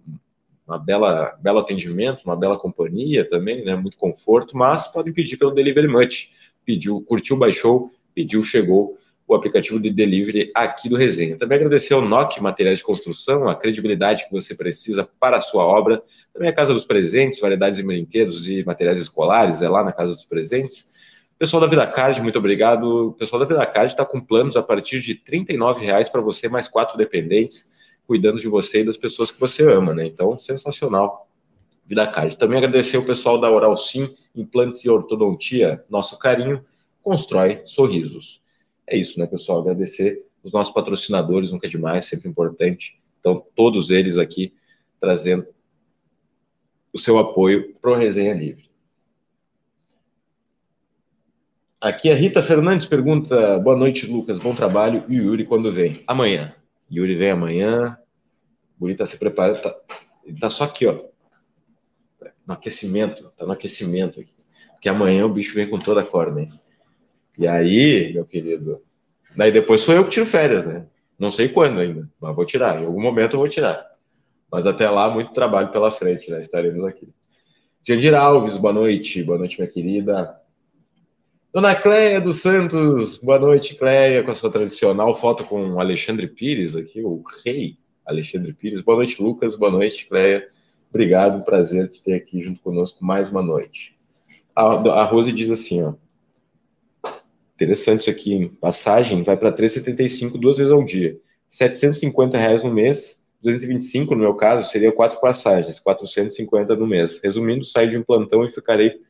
[0.66, 3.74] uma bela, belo atendimento, uma bela companhia também, né?
[3.74, 6.28] Muito conforto, mas podem pedir pelo Delivery Much.
[6.64, 8.98] Pediu, curtiu, baixou, pediu, chegou
[9.30, 11.38] o aplicativo de delivery aqui do Resenha.
[11.38, 15.64] Também agradecer ao NOC Materiais de Construção, a credibilidade que você precisa para a sua
[15.64, 16.02] obra.
[16.34, 20.14] Também a Casa dos Presentes, variedades de brinquedos e materiais escolares, é lá na Casa
[20.14, 20.84] dos Presentes.
[21.40, 23.08] Pessoal da Vida Card, muito obrigado.
[23.08, 25.44] O pessoal da Vida Card está com planos a partir de R$
[25.80, 27.64] reais para você, mais quatro dependentes
[28.06, 30.04] cuidando de você e das pessoas que você ama, né?
[30.04, 31.30] Então, sensacional.
[31.86, 32.36] Vida Card.
[32.36, 35.82] Também agradecer o pessoal da Oral Sim, Implantes e Ortodontia.
[35.88, 36.62] Nosso carinho
[37.02, 38.42] constrói sorrisos.
[38.86, 39.60] É isso, né, pessoal?
[39.60, 42.98] Agradecer os nossos patrocinadores, nunca é demais, sempre importante.
[43.18, 44.52] Então, todos eles aqui
[45.00, 45.46] trazendo
[46.92, 48.69] o seu apoio para o Resenha Livre.
[51.80, 55.02] Aqui a Rita Fernandes pergunta: boa noite, Lucas, bom trabalho.
[55.08, 56.04] E o Yuri quando vem?
[56.06, 56.54] Amanhã.
[56.92, 57.96] Yuri vem amanhã.
[58.76, 59.62] O Guri tá se preparando.
[59.62, 59.74] Tá,
[60.22, 60.98] ele tá só aqui, ó.
[62.46, 63.32] No aquecimento.
[63.34, 64.34] Tá no aquecimento aqui.
[64.72, 66.50] Porque amanhã o bicho vem com toda a corda, hein?
[67.38, 68.82] E aí, meu querido.
[69.34, 70.84] Daí depois sou eu que tiro férias, né?
[71.18, 72.78] Não sei quando ainda, mas vou tirar.
[72.78, 73.86] Em algum momento eu vou tirar.
[74.52, 76.42] Mas até lá, muito trabalho pela frente, né?
[76.42, 77.08] Estaremos aqui.
[77.88, 79.22] Jandir Alves, boa noite.
[79.22, 80.39] Boa noite, minha querida.
[81.52, 86.76] Dona Cleia dos Santos, boa noite, Cleia, com a sua tradicional foto com Alexandre Pires
[86.76, 87.76] aqui, o rei
[88.06, 88.80] Alexandre Pires.
[88.80, 90.46] Boa noite, Lucas, boa noite, Cleia.
[90.88, 93.98] Obrigado, prazer te ter aqui junto conosco mais uma noite.
[94.54, 95.94] A, a Rose diz assim, ó.
[97.56, 98.48] Interessante isso aqui, hein?
[98.60, 101.18] Passagem vai para 3,75 duas vezes ao dia.
[101.48, 107.18] 750 reais no mês, 225 no meu caso, seria quatro passagens, 450 no mês.
[107.20, 109.00] Resumindo, saio de um plantão e ficarei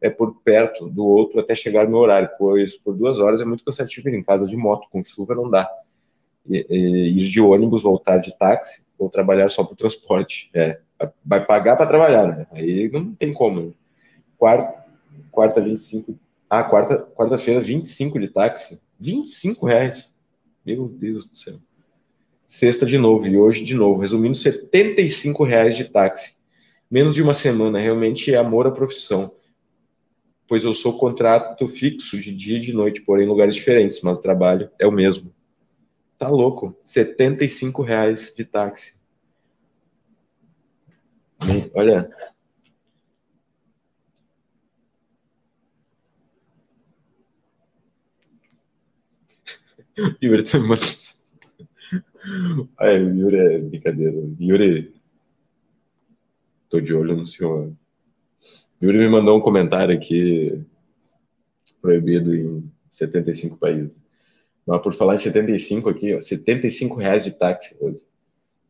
[0.00, 3.64] é, por perto do outro até chegar no horário, pois por duas horas é muito
[3.64, 5.68] cansativo ir em casa de moto, com chuva não dá.
[6.48, 10.50] E, e, ir de ônibus, voltar de táxi, ou trabalhar só o transporte.
[10.54, 10.80] É,
[11.24, 12.46] vai pagar para trabalhar, né?
[12.52, 13.60] Aí não tem como.
[13.60, 13.72] Né?
[14.36, 14.84] Quarta,
[15.30, 16.18] quarta 25.
[16.50, 18.80] Ah, quarta, quarta-feira, 25 de táxi.
[18.98, 20.14] 25 reais.
[20.64, 21.58] Meu Deus do céu.
[22.48, 24.00] Sexta de novo, e hoje de novo.
[24.00, 26.34] Resumindo, 75 reais de táxi.
[26.90, 27.78] Menos de uma semana.
[27.78, 29.32] Realmente é amor à profissão.
[30.48, 34.16] Pois eu sou contrato fixo de dia e de noite, porém em lugares diferentes, mas
[34.16, 35.30] o trabalho é o mesmo.
[36.16, 36.74] Tá louco.
[36.84, 38.94] 75 reais de táxi.
[41.74, 42.10] Olha.
[50.22, 50.68] Yuri tá me
[52.78, 54.16] Ai, Yuri é brincadeira.
[54.40, 54.94] Yuri.
[56.70, 57.72] Tô de olho no senhor.
[58.82, 60.64] Yuri me mandou um comentário aqui
[61.82, 64.04] proibido em 75 países.
[64.66, 68.00] Mas por falar em 75 aqui, ó, 75 reais de táxi hoje.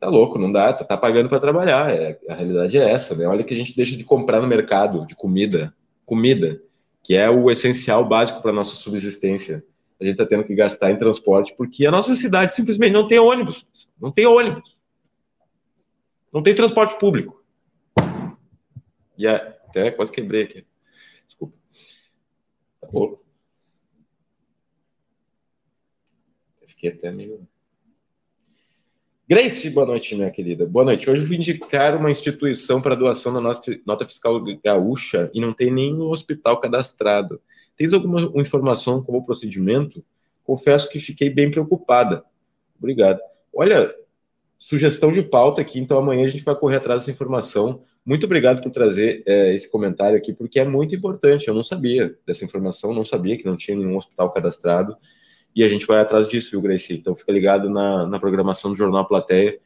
[0.01, 1.93] Tá louco, não dá, tu tá pagando para trabalhar.
[1.93, 3.27] É, a realidade é essa, né?
[3.27, 5.75] Olha que a gente deixa de comprar no mercado de comida,
[6.07, 6.63] comida,
[7.03, 9.65] que é o essencial básico para nossa subsistência.
[10.01, 13.19] A gente tá tendo que gastar em transporte porque a nossa cidade simplesmente não tem
[13.19, 13.67] ônibus.
[14.01, 14.79] Não tem ônibus.
[16.33, 17.43] Não tem transporte público.
[19.19, 19.27] E
[19.69, 20.67] até quase quebrei aqui.
[21.27, 21.57] Desculpa.
[22.81, 23.25] Tá louco.
[26.67, 27.47] Fiquei até meio
[29.31, 30.65] Grace, boa noite, minha querida.
[30.65, 31.11] Boa noite.
[31.11, 36.09] Hoje vou indicar uma instituição para doação da nota, fiscal gaúcha e não tem nenhum
[36.11, 37.39] hospital cadastrado.
[37.77, 40.03] Tens alguma informação como procedimento?
[40.43, 42.25] Confesso que fiquei bem preocupada.
[42.79, 43.21] Obrigado.
[43.53, 43.95] Olha,
[44.57, 47.83] sugestão de pauta aqui, então amanhã a gente vai correr atrás dessa informação.
[48.09, 51.47] Muito obrigado por trazer é, esse comentário aqui, porque é muito importante.
[51.47, 54.97] Eu não sabia dessa informação, não sabia que não tinha nenhum hospital cadastrado
[55.55, 56.97] e a gente vai atrás disso, viu, Gracie?
[56.97, 59.59] Então fica ligado na, na programação do Jornal Plateia,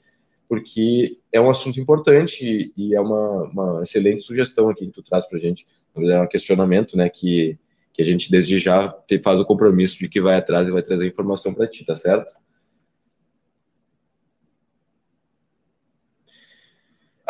[0.48, 5.04] porque é um assunto importante e, e é uma, uma, excelente sugestão aqui que tu
[5.04, 5.64] traz para a gente.
[5.94, 7.56] É um questionamento, né, que,
[7.92, 11.06] que a gente desde já faz o compromisso de que vai atrás e vai trazer
[11.06, 12.34] informação para ti, tá certo?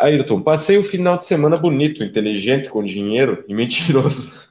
[0.03, 4.49] Ayrton, passei o final de semana bonito, inteligente, com dinheiro e mentiroso.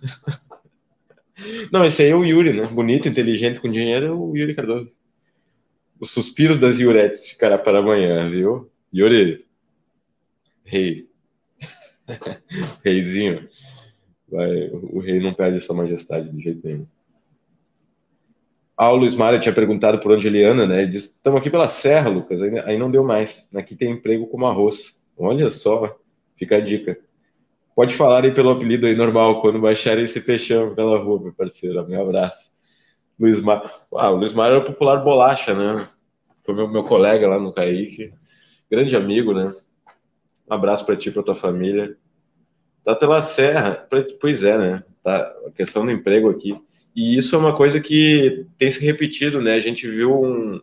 [1.70, 2.66] Não, esse aí é o Yuri, né?
[2.66, 4.94] Bonito, inteligente, com dinheiro, é o Yuri Cardoso.
[6.00, 8.70] Os suspiros das Yuretes ficará para amanhã, viu?
[8.94, 9.44] Yuri.
[10.64, 11.07] Rei.
[12.82, 13.48] Reizinho.
[14.28, 16.86] Vai, o rei não perde sua majestade de jeito nenhum.
[18.74, 20.78] Ah, o Luiz Mário tinha perguntado por onde ele anda, né?
[20.78, 22.40] Ele disse: estamos aqui pela Serra, Lucas.
[22.40, 23.46] Aí, aí não deu mais.
[23.55, 25.01] Aqui tem emprego como arroz.
[25.22, 25.96] Olha só,
[26.36, 26.98] fica a dica.
[27.76, 31.86] Pode falar aí pelo apelido aí normal, quando baixarem esse peixão pela rua, meu parceiro.
[31.86, 32.50] Meu abraço.
[33.18, 33.62] Luiz Mar.
[33.94, 35.86] Ah, o Luiz Mar era o popular bolacha, né?
[36.44, 38.12] Foi meu, meu colega lá no Kaique.
[38.68, 39.52] Grande amigo, né?
[40.50, 41.96] Um abraço para ti para tua família.
[42.84, 43.86] Tá pela serra.
[44.20, 44.82] Pois é, né?
[45.04, 46.60] Tá, a questão do emprego aqui.
[46.96, 49.54] E isso é uma coisa que tem se repetido, né?
[49.54, 50.60] A gente viu um,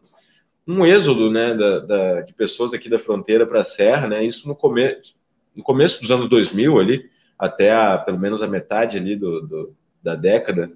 [0.72, 4.24] um êxodo, né, da, da de pessoas aqui da fronteira para a serra, né?
[4.24, 5.20] Isso no começo
[5.56, 7.06] no começo dos anos 2000 ali,
[7.38, 10.72] até a, pelo menos a metade ali do, do, da década,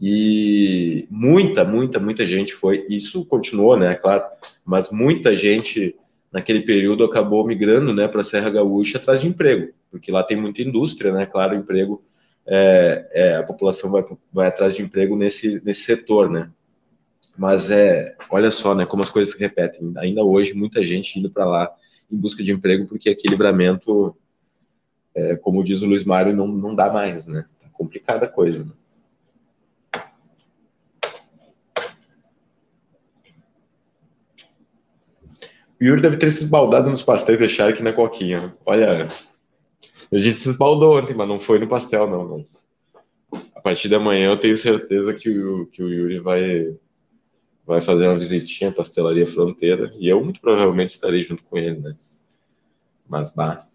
[0.00, 4.24] e muita, muita, muita gente foi, isso continuou, né, claro,
[4.64, 5.94] mas muita gente
[6.32, 10.36] naquele período acabou migrando, né, para a Serra Gaúcha atrás de emprego, porque lá tem
[10.36, 12.02] muita indústria, né, claro, emprego,
[12.46, 16.50] é, é, a população vai, vai atrás de emprego nesse, nesse setor, né,
[17.36, 21.30] mas é, olha só, né, como as coisas se repetem, ainda hoje muita gente indo
[21.30, 21.70] para lá
[22.10, 24.16] em busca de emprego, porque aquele livramento
[25.14, 27.46] é, como diz o Luiz Mário, não, não dá mais, né?
[27.60, 28.64] Tá complicada a coisa.
[28.64, 28.72] Né?
[35.80, 38.56] O Yuri deve ter se esbaldado nos pastéis de aqui na coquinha.
[38.64, 39.06] Olha,
[40.10, 42.28] a gente se esbaldou ontem, mas não foi no pastel, não.
[42.28, 42.64] Mas
[43.54, 46.74] a partir da manhã eu tenho certeza que o, que o Yuri vai,
[47.66, 51.80] vai fazer uma visitinha à pastelaria fronteira e eu muito provavelmente estarei junto com ele,
[51.80, 51.96] né?
[53.08, 53.66] Mas, bah,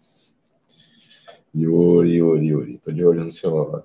[1.54, 2.78] Yuri, Yuri, Yuri.
[2.78, 3.84] Tô de olho no seu.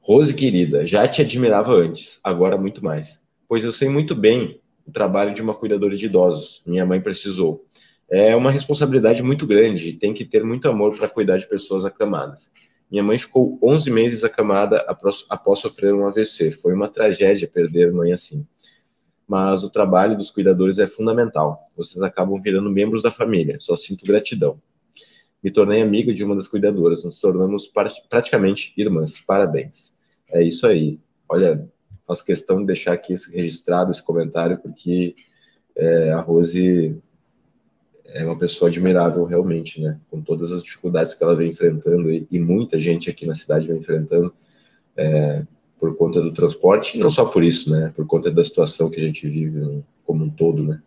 [0.00, 3.20] Rose querida, já te admirava antes, agora muito mais.
[3.48, 6.60] Pois eu sei muito bem o trabalho de uma cuidadora de idosos.
[6.66, 7.64] Minha mãe precisou.
[8.10, 11.84] É uma responsabilidade muito grande e tem que ter muito amor para cuidar de pessoas
[11.84, 12.50] acamadas.
[12.92, 16.50] Minha mãe ficou 11 meses acamada após sofrer um AVC.
[16.50, 18.46] Foi uma tragédia perder mãe assim.
[19.26, 21.70] Mas o trabalho dos cuidadores é fundamental.
[21.74, 23.58] Vocês acabam virando membros da família.
[23.58, 24.60] Só sinto gratidão.
[25.42, 27.02] Me tornei amiga de uma das cuidadoras.
[27.02, 27.66] Nos tornamos
[28.10, 29.18] praticamente irmãs.
[29.18, 29.96] Parabéns.
[30.28, 31.00] É isso aí.
[31.26, 31.66] Olha,
[32.06, 35.14] faço questão de deixar aqui registrado esse comentário, porque
[35.74, 37.00] é, a Rose
[38.06, 39.98] é uma pessoa admirável realmente, né?
[40.10, 43.66] Com todas as dificuldades que ela vem enfrentando e, e muita gente aqui na cidade
[43.66, 44.32] vem enfrentando
[44.96, 45.46] é,
[45.78, 47.92] por conta do transporte, não só por isso, né?
[47.94, 49.82] Por conta da situação que a gente vive né?
[50.04, 50.82] como um todo, né?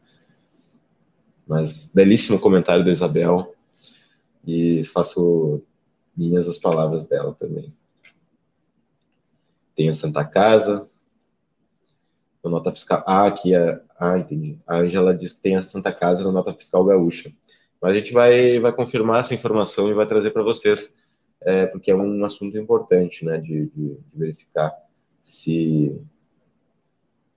[1.47, 3.53] Mas belíssimo comentário da Isabel
[4.45, 5.61] e faço
[6.16, 7.74] minhas as palavras dela também.
[9.76, 10.88] Tem a Santa Casa,
[12.43, 13.03] a nota fiscal.
[13.05, 14.59] Ah, aqui é ah, entendi.
[14.67, 17.31] A Angela diz que tem a Santa Casa na nota fiscal gaúcha.
[17.81, 20.93] Mas a gente vai, vai confirmar essa informação e vai trazer para vocês,
[21.41, 24.73] é, porque é um assunto importante, né, de, de, de, verificar
[25.23, 25.95] se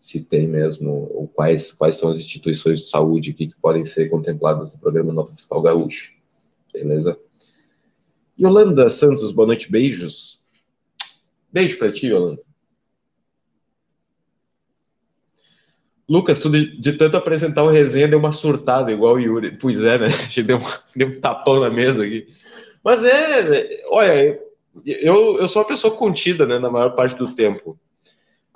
[0.01, 4.09] se tem mesmo, ou quais, quais são as instituições de saúde que, que podem ser
[4.09, 6.13] contempladas no programa Nota Fiscal Gaúcha.
[6.73, 7.19] Beleza?
[8.41, 10.41] Yolanda Santos, boa noite, beijos.
[11.53, 12.43] Beijo para ti, Yolanda.
[16.09, 19.59] Lucas, tu de, de, tanto apresentar o resenha deu uma surtada, igual o Yuri.
[19.59, 20.09] Pois é, né?
[20.45, 20.61] Deu, um,
[20.97, 22.29] deu um tapão na mesa aqui.
[22.83, 24.41] Mas é, olha,
[24.87, 27.79] eu, eu sou uma pessoa contida, né, na maior parte do tempo.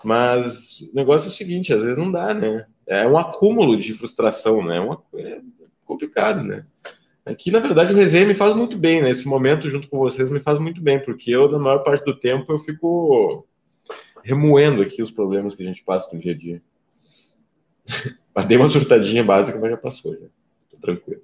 [0.03, 2.67] Mas o negócio é o seguinte, às vezes não dá, né?
[2.87, 4.79] É um acúmulo de frustração, né?
[4.79, 5.41] É, uma, é
[5.85, 6.65] complicado, né?
[7.25, 9.11] Aqui, na verdade, o resenha me faz muito bem, né?
[9.11, 12.19] Esse momento junto com vocês me faz muito bem, porque eu, na maior parte do
[12.19, 13.47] tempo, eu fico
[14.25, 16.63] remoendo aqui os problemas que a gente passa no dia a dia.
[18.35, 20.27] mas dei uma surtadinha básica, mas já passou, já.
[20.71, 21.23] Tô tranquilo.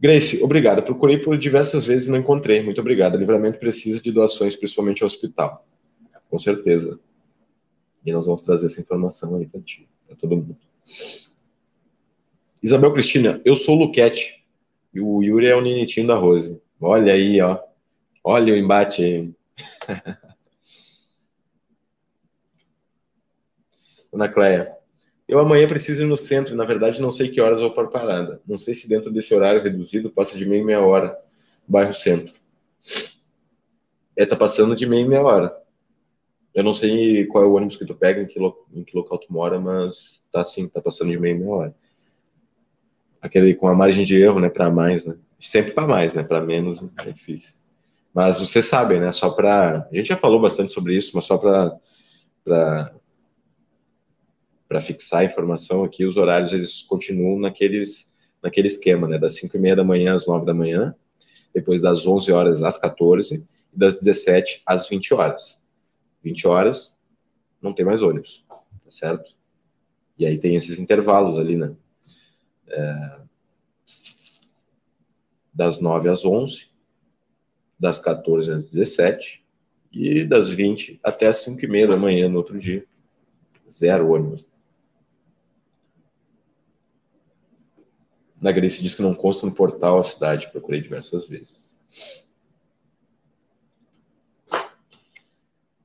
[0.00, 0.82] Grace, obrigado.
[0.82, 2.62] Procurei por diversas vezes e não encontrei.
[2.62, 3.18] Muito obrigado.
[3.18, 5.66] Livramento precisa de doações, principalmente ao hospital.
[6.30, 6.98] Com certeza.
[8.04, 10.56] E nós vamos trazer essa informação aí para ti, para todo mundo.
[12.62, 14.42] Isabel Cristina, eu sou o Luquete.
[14.92, 16.60] E o Yuri é o Ninitinho da Rose.
[16.80, 17.58] Olha aí, ó.
[18.24, 19.30] Olha o embate aí.
[24.10, 24.76] Dona Cleia,
[25.30, 28.40] eu amanhã preciso ir no centro, na verdade não sei que horas vou para parada.
[28.46, 31.16] Não sei se dentro desse horário reduzido passa de meia meia hora,
[31.66, 32.34] bairro centro.
[34.16, 35.56] É, tá passando de meia meia hora.
[36.52, 38.96] Eu não sei qual é o ônibus que tu pega, em que, lo, em que
[38.96, 41.74] local tu mora, mas tá assim, tá passando de meia meia hora.
[43.22, 45.14] Aquele com a margem de erro, né, para mais, né?
[45.38, 46.24] Sempre para mais, né?
[46.24, 47.54] Para menos é difícil.
[48.12, 49.12] Mas vocês sabem, né?
[49.12, 52.92] Só para a gente já falou bastante sobre isso, mas só para
[54.70, 58.06] para fixar a informação aqui, os horários eles continuam naqueles,
[58.40, 59.18] naquele esquema, né?
[59.18, 60.94] Das 5 e meia da manhã às 9 da manhã,
[61.52, 63.44] depois das 11 horas às 14
[63.74, 65.58] e das 17 às 20 horas.
[66.22, 66.96] 20 horas,
[67.60, 69.34] não tem mais ônibus, tá certo?
[70.16, 71.74] E aí tem esses intervalos ali, né?
[72.68, 73.20] É,
[75.52, 76.68] das 9 às 11,
[77.76, 79.44] das 14 às 17
[79.90, 82.86] e das 20 até as 5 e meia da manhã no outro dia.
[83.68, 84.48] Zero ônibus.
[88.40, 91.54] Na Grécia diz que não consta no portal a cidade, procurei diversas vezes.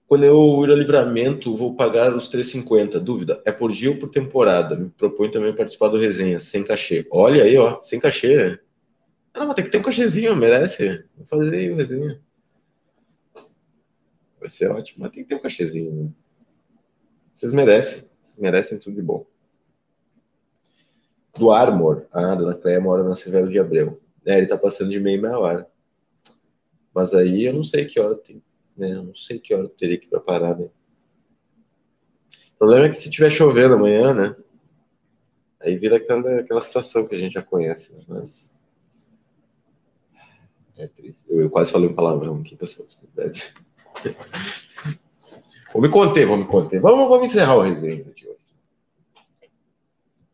[0.07, 2.99] Quando eu ir ao livramento, vou pagar os 3,50.
[2.99, 4.77] Dúvida, é por dia ou por temporada?
[4.77, 7.05] Me propõe também participar do resenha, sem cachê.
[7.11, 8.57] Olha aí, ó, sem cachê.
[9.33, 11.03] Ah, não, tem que ter um cachezinho, merece.
[11.17, 12.21] Vou fazer aí o resenha.
[14.39, 16.15] Vai ser ótimo, mas tem que ter um cachezinho.
[17.33, 18.05] Vocês merecem.
[18.23, 19.25] Vocês merecem tudo de bom
[21.37, 22.07] do Armor.
[22.11, 24.01] Ah, a dona Cleia mora na Severo de Abreu.
[24.25, 25.69] É, ele tá passando de meia meia hora.
[26.93, 28.41] Mas aí eu não sei que hora tem,
[28.75, 28.93] né?
[28.93, 30.69] Eu não sei que hora eu teria que preparar, né?
[32.55, 34.35] O problema é que se tiver chovendo amanhã, né?
[35.59, 38.03] Aí vira aquela, aquela situação que a gente já conhece, né?
[38.07, 38.49] mas...
[40.77, 41.23] É triste.
[41.27, 42.87] Eu, eu, quase falei um palavrão aqui, pessoal.
[45.73, 46.81] vou me conter, vou me conter.
[46.81, 48.34] Vamos, vamos encerrar o resenha de hoje.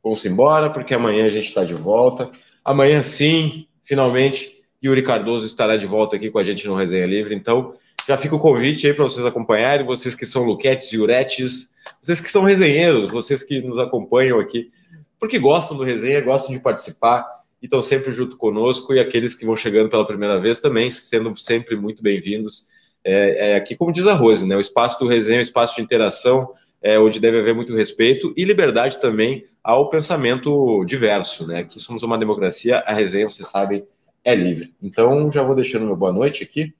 [0.03, 2.31] Vamos embora, porque amanhã a gente está de volta.
[2.65, 7.35] Amanhã, sim, finalmente, Yuri Cardoso estará de volta aqui com a gente no Resenha Livre.
[7.35, 7.75] Então,
[8.07, 11.69] já fica o convite aí para vocês acompanharem, vocês que são Luquetes e Uretes,
[12.01, 14.71] vocês que são resenheiros, vocês que nos acompanham aqui,
[15.19, 17.25] porque gostam do resenha, gostam de participar
[17.61, 21.37] e estão sempre junto conosco, e aqueles que vão chegando pela primeira vez também, sendo
[21.37, 22.65] sempre muito bem-vindos.
[23.03, 24.55] é, é, aqui, como diz a Rose, né?
[24.55, 28.43] O espaço do resenha, o espaço de interação, é, onde deve haver muito respeito e
[28.43, 31.59] liberdade também ao pensamento diverso, né?
[31.59, 33.86] Aqui somos uma democracia, a resenha, vocês sabem,
[34.24, 34.74] é livre.
[34.82, 36.74] Então, já vou deixando meu boa noite aqui.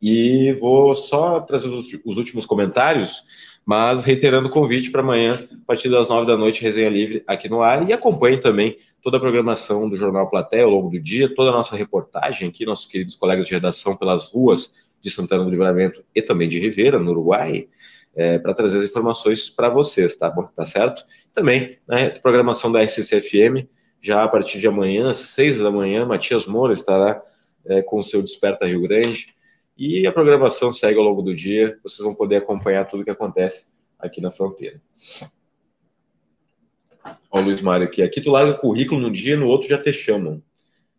[0.00, 3.24] E vou só trazer os, os últimos comentários,
[3.64, 7.48] mas reiterando o convite para amanhã, a partir das nove da noite, resenha livre aqui
[7.48, 7.88] no ar.
[7.88, 11.52] E acompanhe também toda a programação do Jornal Platéia ao longo do dia, toda a
[11.52, 16.20] nossa reportagem aqui, nossos queridos colegas de redação pelas ruas de Santana do Livramento e
[16.20, 17.68] também de Rivera, no Uruguai
[18.16, 20.44] é, para trazer as informações para vocês, tá bom?
[20.46, 21.04] Tá certo?
[21.34, 23.68] Também, né, programação da SCFM,
[24.00, 27.22] já a partir de amanhã, às seis da manhã, Matias Moura estará
[27.66, 29.34] é, com o seu Desperta Rio Grande.
[29.76, 33.10] E a programação segue ao longo do dia, vocês vão poder acompanhar tudo o que
[33.10, 33.66] acontece
[33.98, 34.80] aqui na fronteira.
[37.30, 38.02] Olha o Luiz Mário aqui.
[38.02, 40.42] Aqui tu larga o currículo num dia, no outro já te chamam.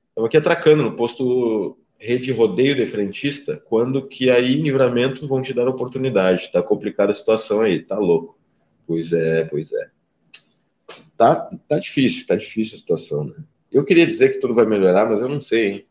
[0.09, 5.41] Estamos aqui atracando no posto rede rodeio de frentista, quando que aí em livramento vão
[5.41, 6.51] te dar oportunidade.
[6.51, 8.37] Tá complicada a situação aí, tá louco.
[8.85, 9.89] Pois é, pois é.
[11.17, 13.35] Tá, tá difícil, tá difícil a situação, né?
[13.71, 15.85] Eu queria dizer que tudo vai melhorar, mas eu não sei, hein?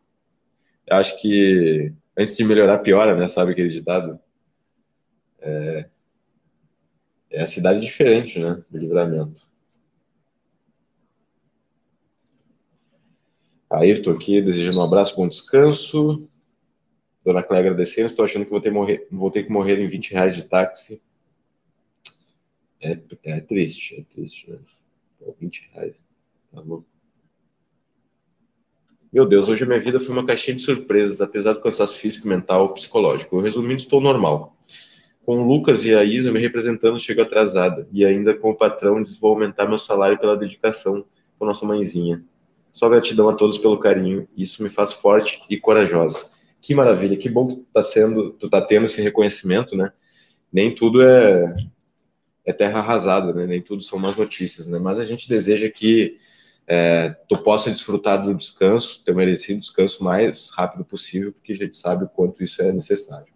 [0.87, 3.29] Eu acho que antes de melhorar, piora, né?
[3.29, 4.19] Sabe aquele ditado?
[5.41, 5.87] É,
[7.31, 8.63] é a cidade diferente, né?
[8.71, 9.41] Do livramento.
[13.71, 16.29] Ayrton aqui, desejando um abraço, bom descanso.
[17.25, 20.13] Dona Cléia agradecendo, estou achando que vou ter, morrer, vou ter que morrer em 20
[20.13, 21.03] reais de táxi.
[22.81, 24.59] É, é triste, é triste, né?
[25.41, 25.95] 20 reais.
[26.53, 26.87] Tá louco.
[29.13, 32.29] Meu Deus, hoje a minha vida foi uma caixinha de surpresas, apesar do cansaço físico,
[32.29, 33.37] mental, psicológico.
[33.37, 34.57] Eu, resumindo, estou normal.
[35.25, 37.89] Com o Lucas e a Isa me representando, chego atrasada.
[37.93, 41.05] E ainda com o patrão, diz vou aumentar meu salário pela dedicação
[41.39, 42.23] com nossa mãezinha.
[42.77, 44.29] Só gratidão a todos pelo carinho.
[44.37, 46.27] Isso me faz forte e corajosa.
[46.61, 49.91] Que maravilha, que bom que tu tá sendo, tu tá tendo esse reconhecimento, né?
[50.53, 51.57] Nem tudo é,
[52.45, 53.47] é terra arrasada, né?
[53.47, 54.79] Nem tudo são más notícias, né?
[54.79, 56.19] Mas a gente deseja que
[56.67, 61.79] é, tu possa desfrutar do descanso, teu merecido descanso mais rápido possível, porque a gente
[61.79, 63.33] sabe o quanto isso é necessário.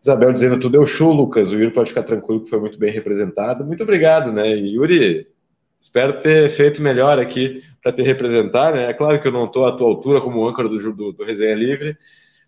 [0.00, 1.50] Isabel dizendo tudo é o show, Lucas.
[1.50, 3.62] O Yuri pode ficar tranquilo que foi muito bem representado.
[3.62, 4.48] Muito obrigado, né?
[4.56, 5.28] Yuri,
[5.78, 8.90] espero ter feito melhor aqui para te representar, né?
[8.90, 11.54] É claro que eu não estou à tua altura como âncora do, do, do, Resenha
[11.54, 11.96] Livre,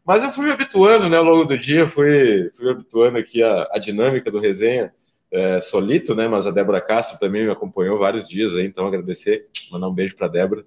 [0.05, 3.43] mas eu fui me habituando, né, ao longo do dia, fui, fui me habituando aqui
[3.43, 4.93] a, a dinâmica do Resenha
[5.31, 6.29] é, solito, né?
[6.29, 10.15] Mas a Débora Castro também me acompanhou vários dias aí, então agradecer, mandar um beijo
[10.17, 10.65] para a Débora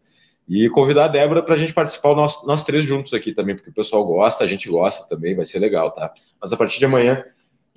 [0.47, 3.70] e convidar a Débora para a gente participar nós, nós três juntos aqui também, porque
[3.70, 6.13] o pessoal gosta, a gente gosta também, vai ser legal, tá?
[6.39, 7.24] Mas a partir de amanhã,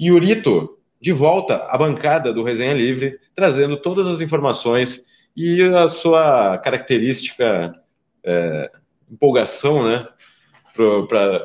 [0.00, 5.04] Yurito, de volta à bancada do Resenha Livre, trazendo todas as informações
[5.36, 7.74] e a sua característica
[8.24, 8.70] é,
[9.10, 10.06] empolgação, né,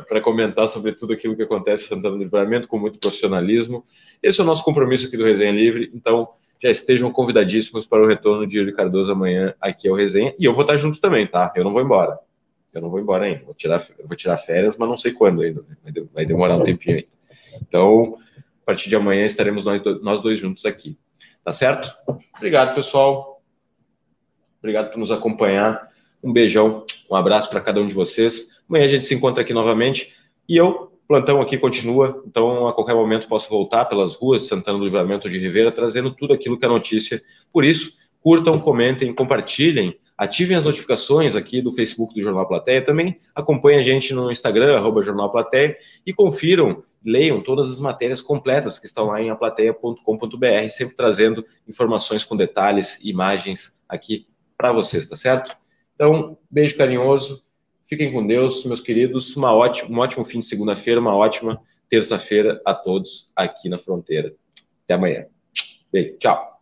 [0.07, 3.84] para comentar sobre tudo aquilo que acontece em Santana do Livramento com muito profissionalismo.
[4.21, 6.29] Esse é o nosso compromisso aqui do Resenha Livre, então
[6.61, 10.53] já estejam convidadíssimos para o retorno de Yuri Cardoso amanhã aqui ao Resenha, e eu
[10.53, 11.51] vou estar junto também, tá?
[11.55, 12.19] Eu não vou embora.
[12.73, 13.43] Eu não vou embora ainda.
[13.45, 15.61] Vou tirar, vou tirar férias, mas não sei quando ainda.
[15.61, 16.05] Né?
[16.13, 17.07] Vai demorar um tempinho ainda.
[17.61, 20.97] Então, a partir de amanhã estaremos nós, nós dois juntos aqui.
[21.43, 21.93] Tá certo?
[22.38, 23.32] Obrigado, pessoal.
[24.64, 25.89] Obrigado por nos acompanhar.
[26.24, 28.61] Um beijão, um abraço para cada um de vocês.
[28.68, 30.14] Amanhã a gente se encontra aqui novamente.
[30.47, 34.86] E eu, plantão aqui continua, então a qualquer momento posso voltar pelas ruas Santana do
[34.86, 37.22] Livramento de Rivera, trazendo tudo aquilo que é notícia.
[37.51, 37.91] Por isso,
[38.22, 42.82] curtam, comentem, compartilhem, ativem as notificações aqui do Facebook do Jornal Plateia.
[42.82, 48.22] Também acompanhem a gente no Instagram, arroba Jornal Plateia, e confiram, leiam todas as matérias
[48.22, 54.26] completas que estão lá em aplateia.com.br, sempre trazendo informações com detalhes, imagens aqui
[54.57, 55.55] para vocês, tá certo?
[55.95, 57.43] Então, beijo carinhoso,
[57.85, 62.61] fiquem com Deus, meus queridos, uma ótima, um ótimo fim de segunda-feira, uma ótima terça-feira
[62.65, 64.33] a todos aqui na fronteira.
[64.83, 65.27] Até amanhã.
[65.91, 66.52] Beijo, tchau.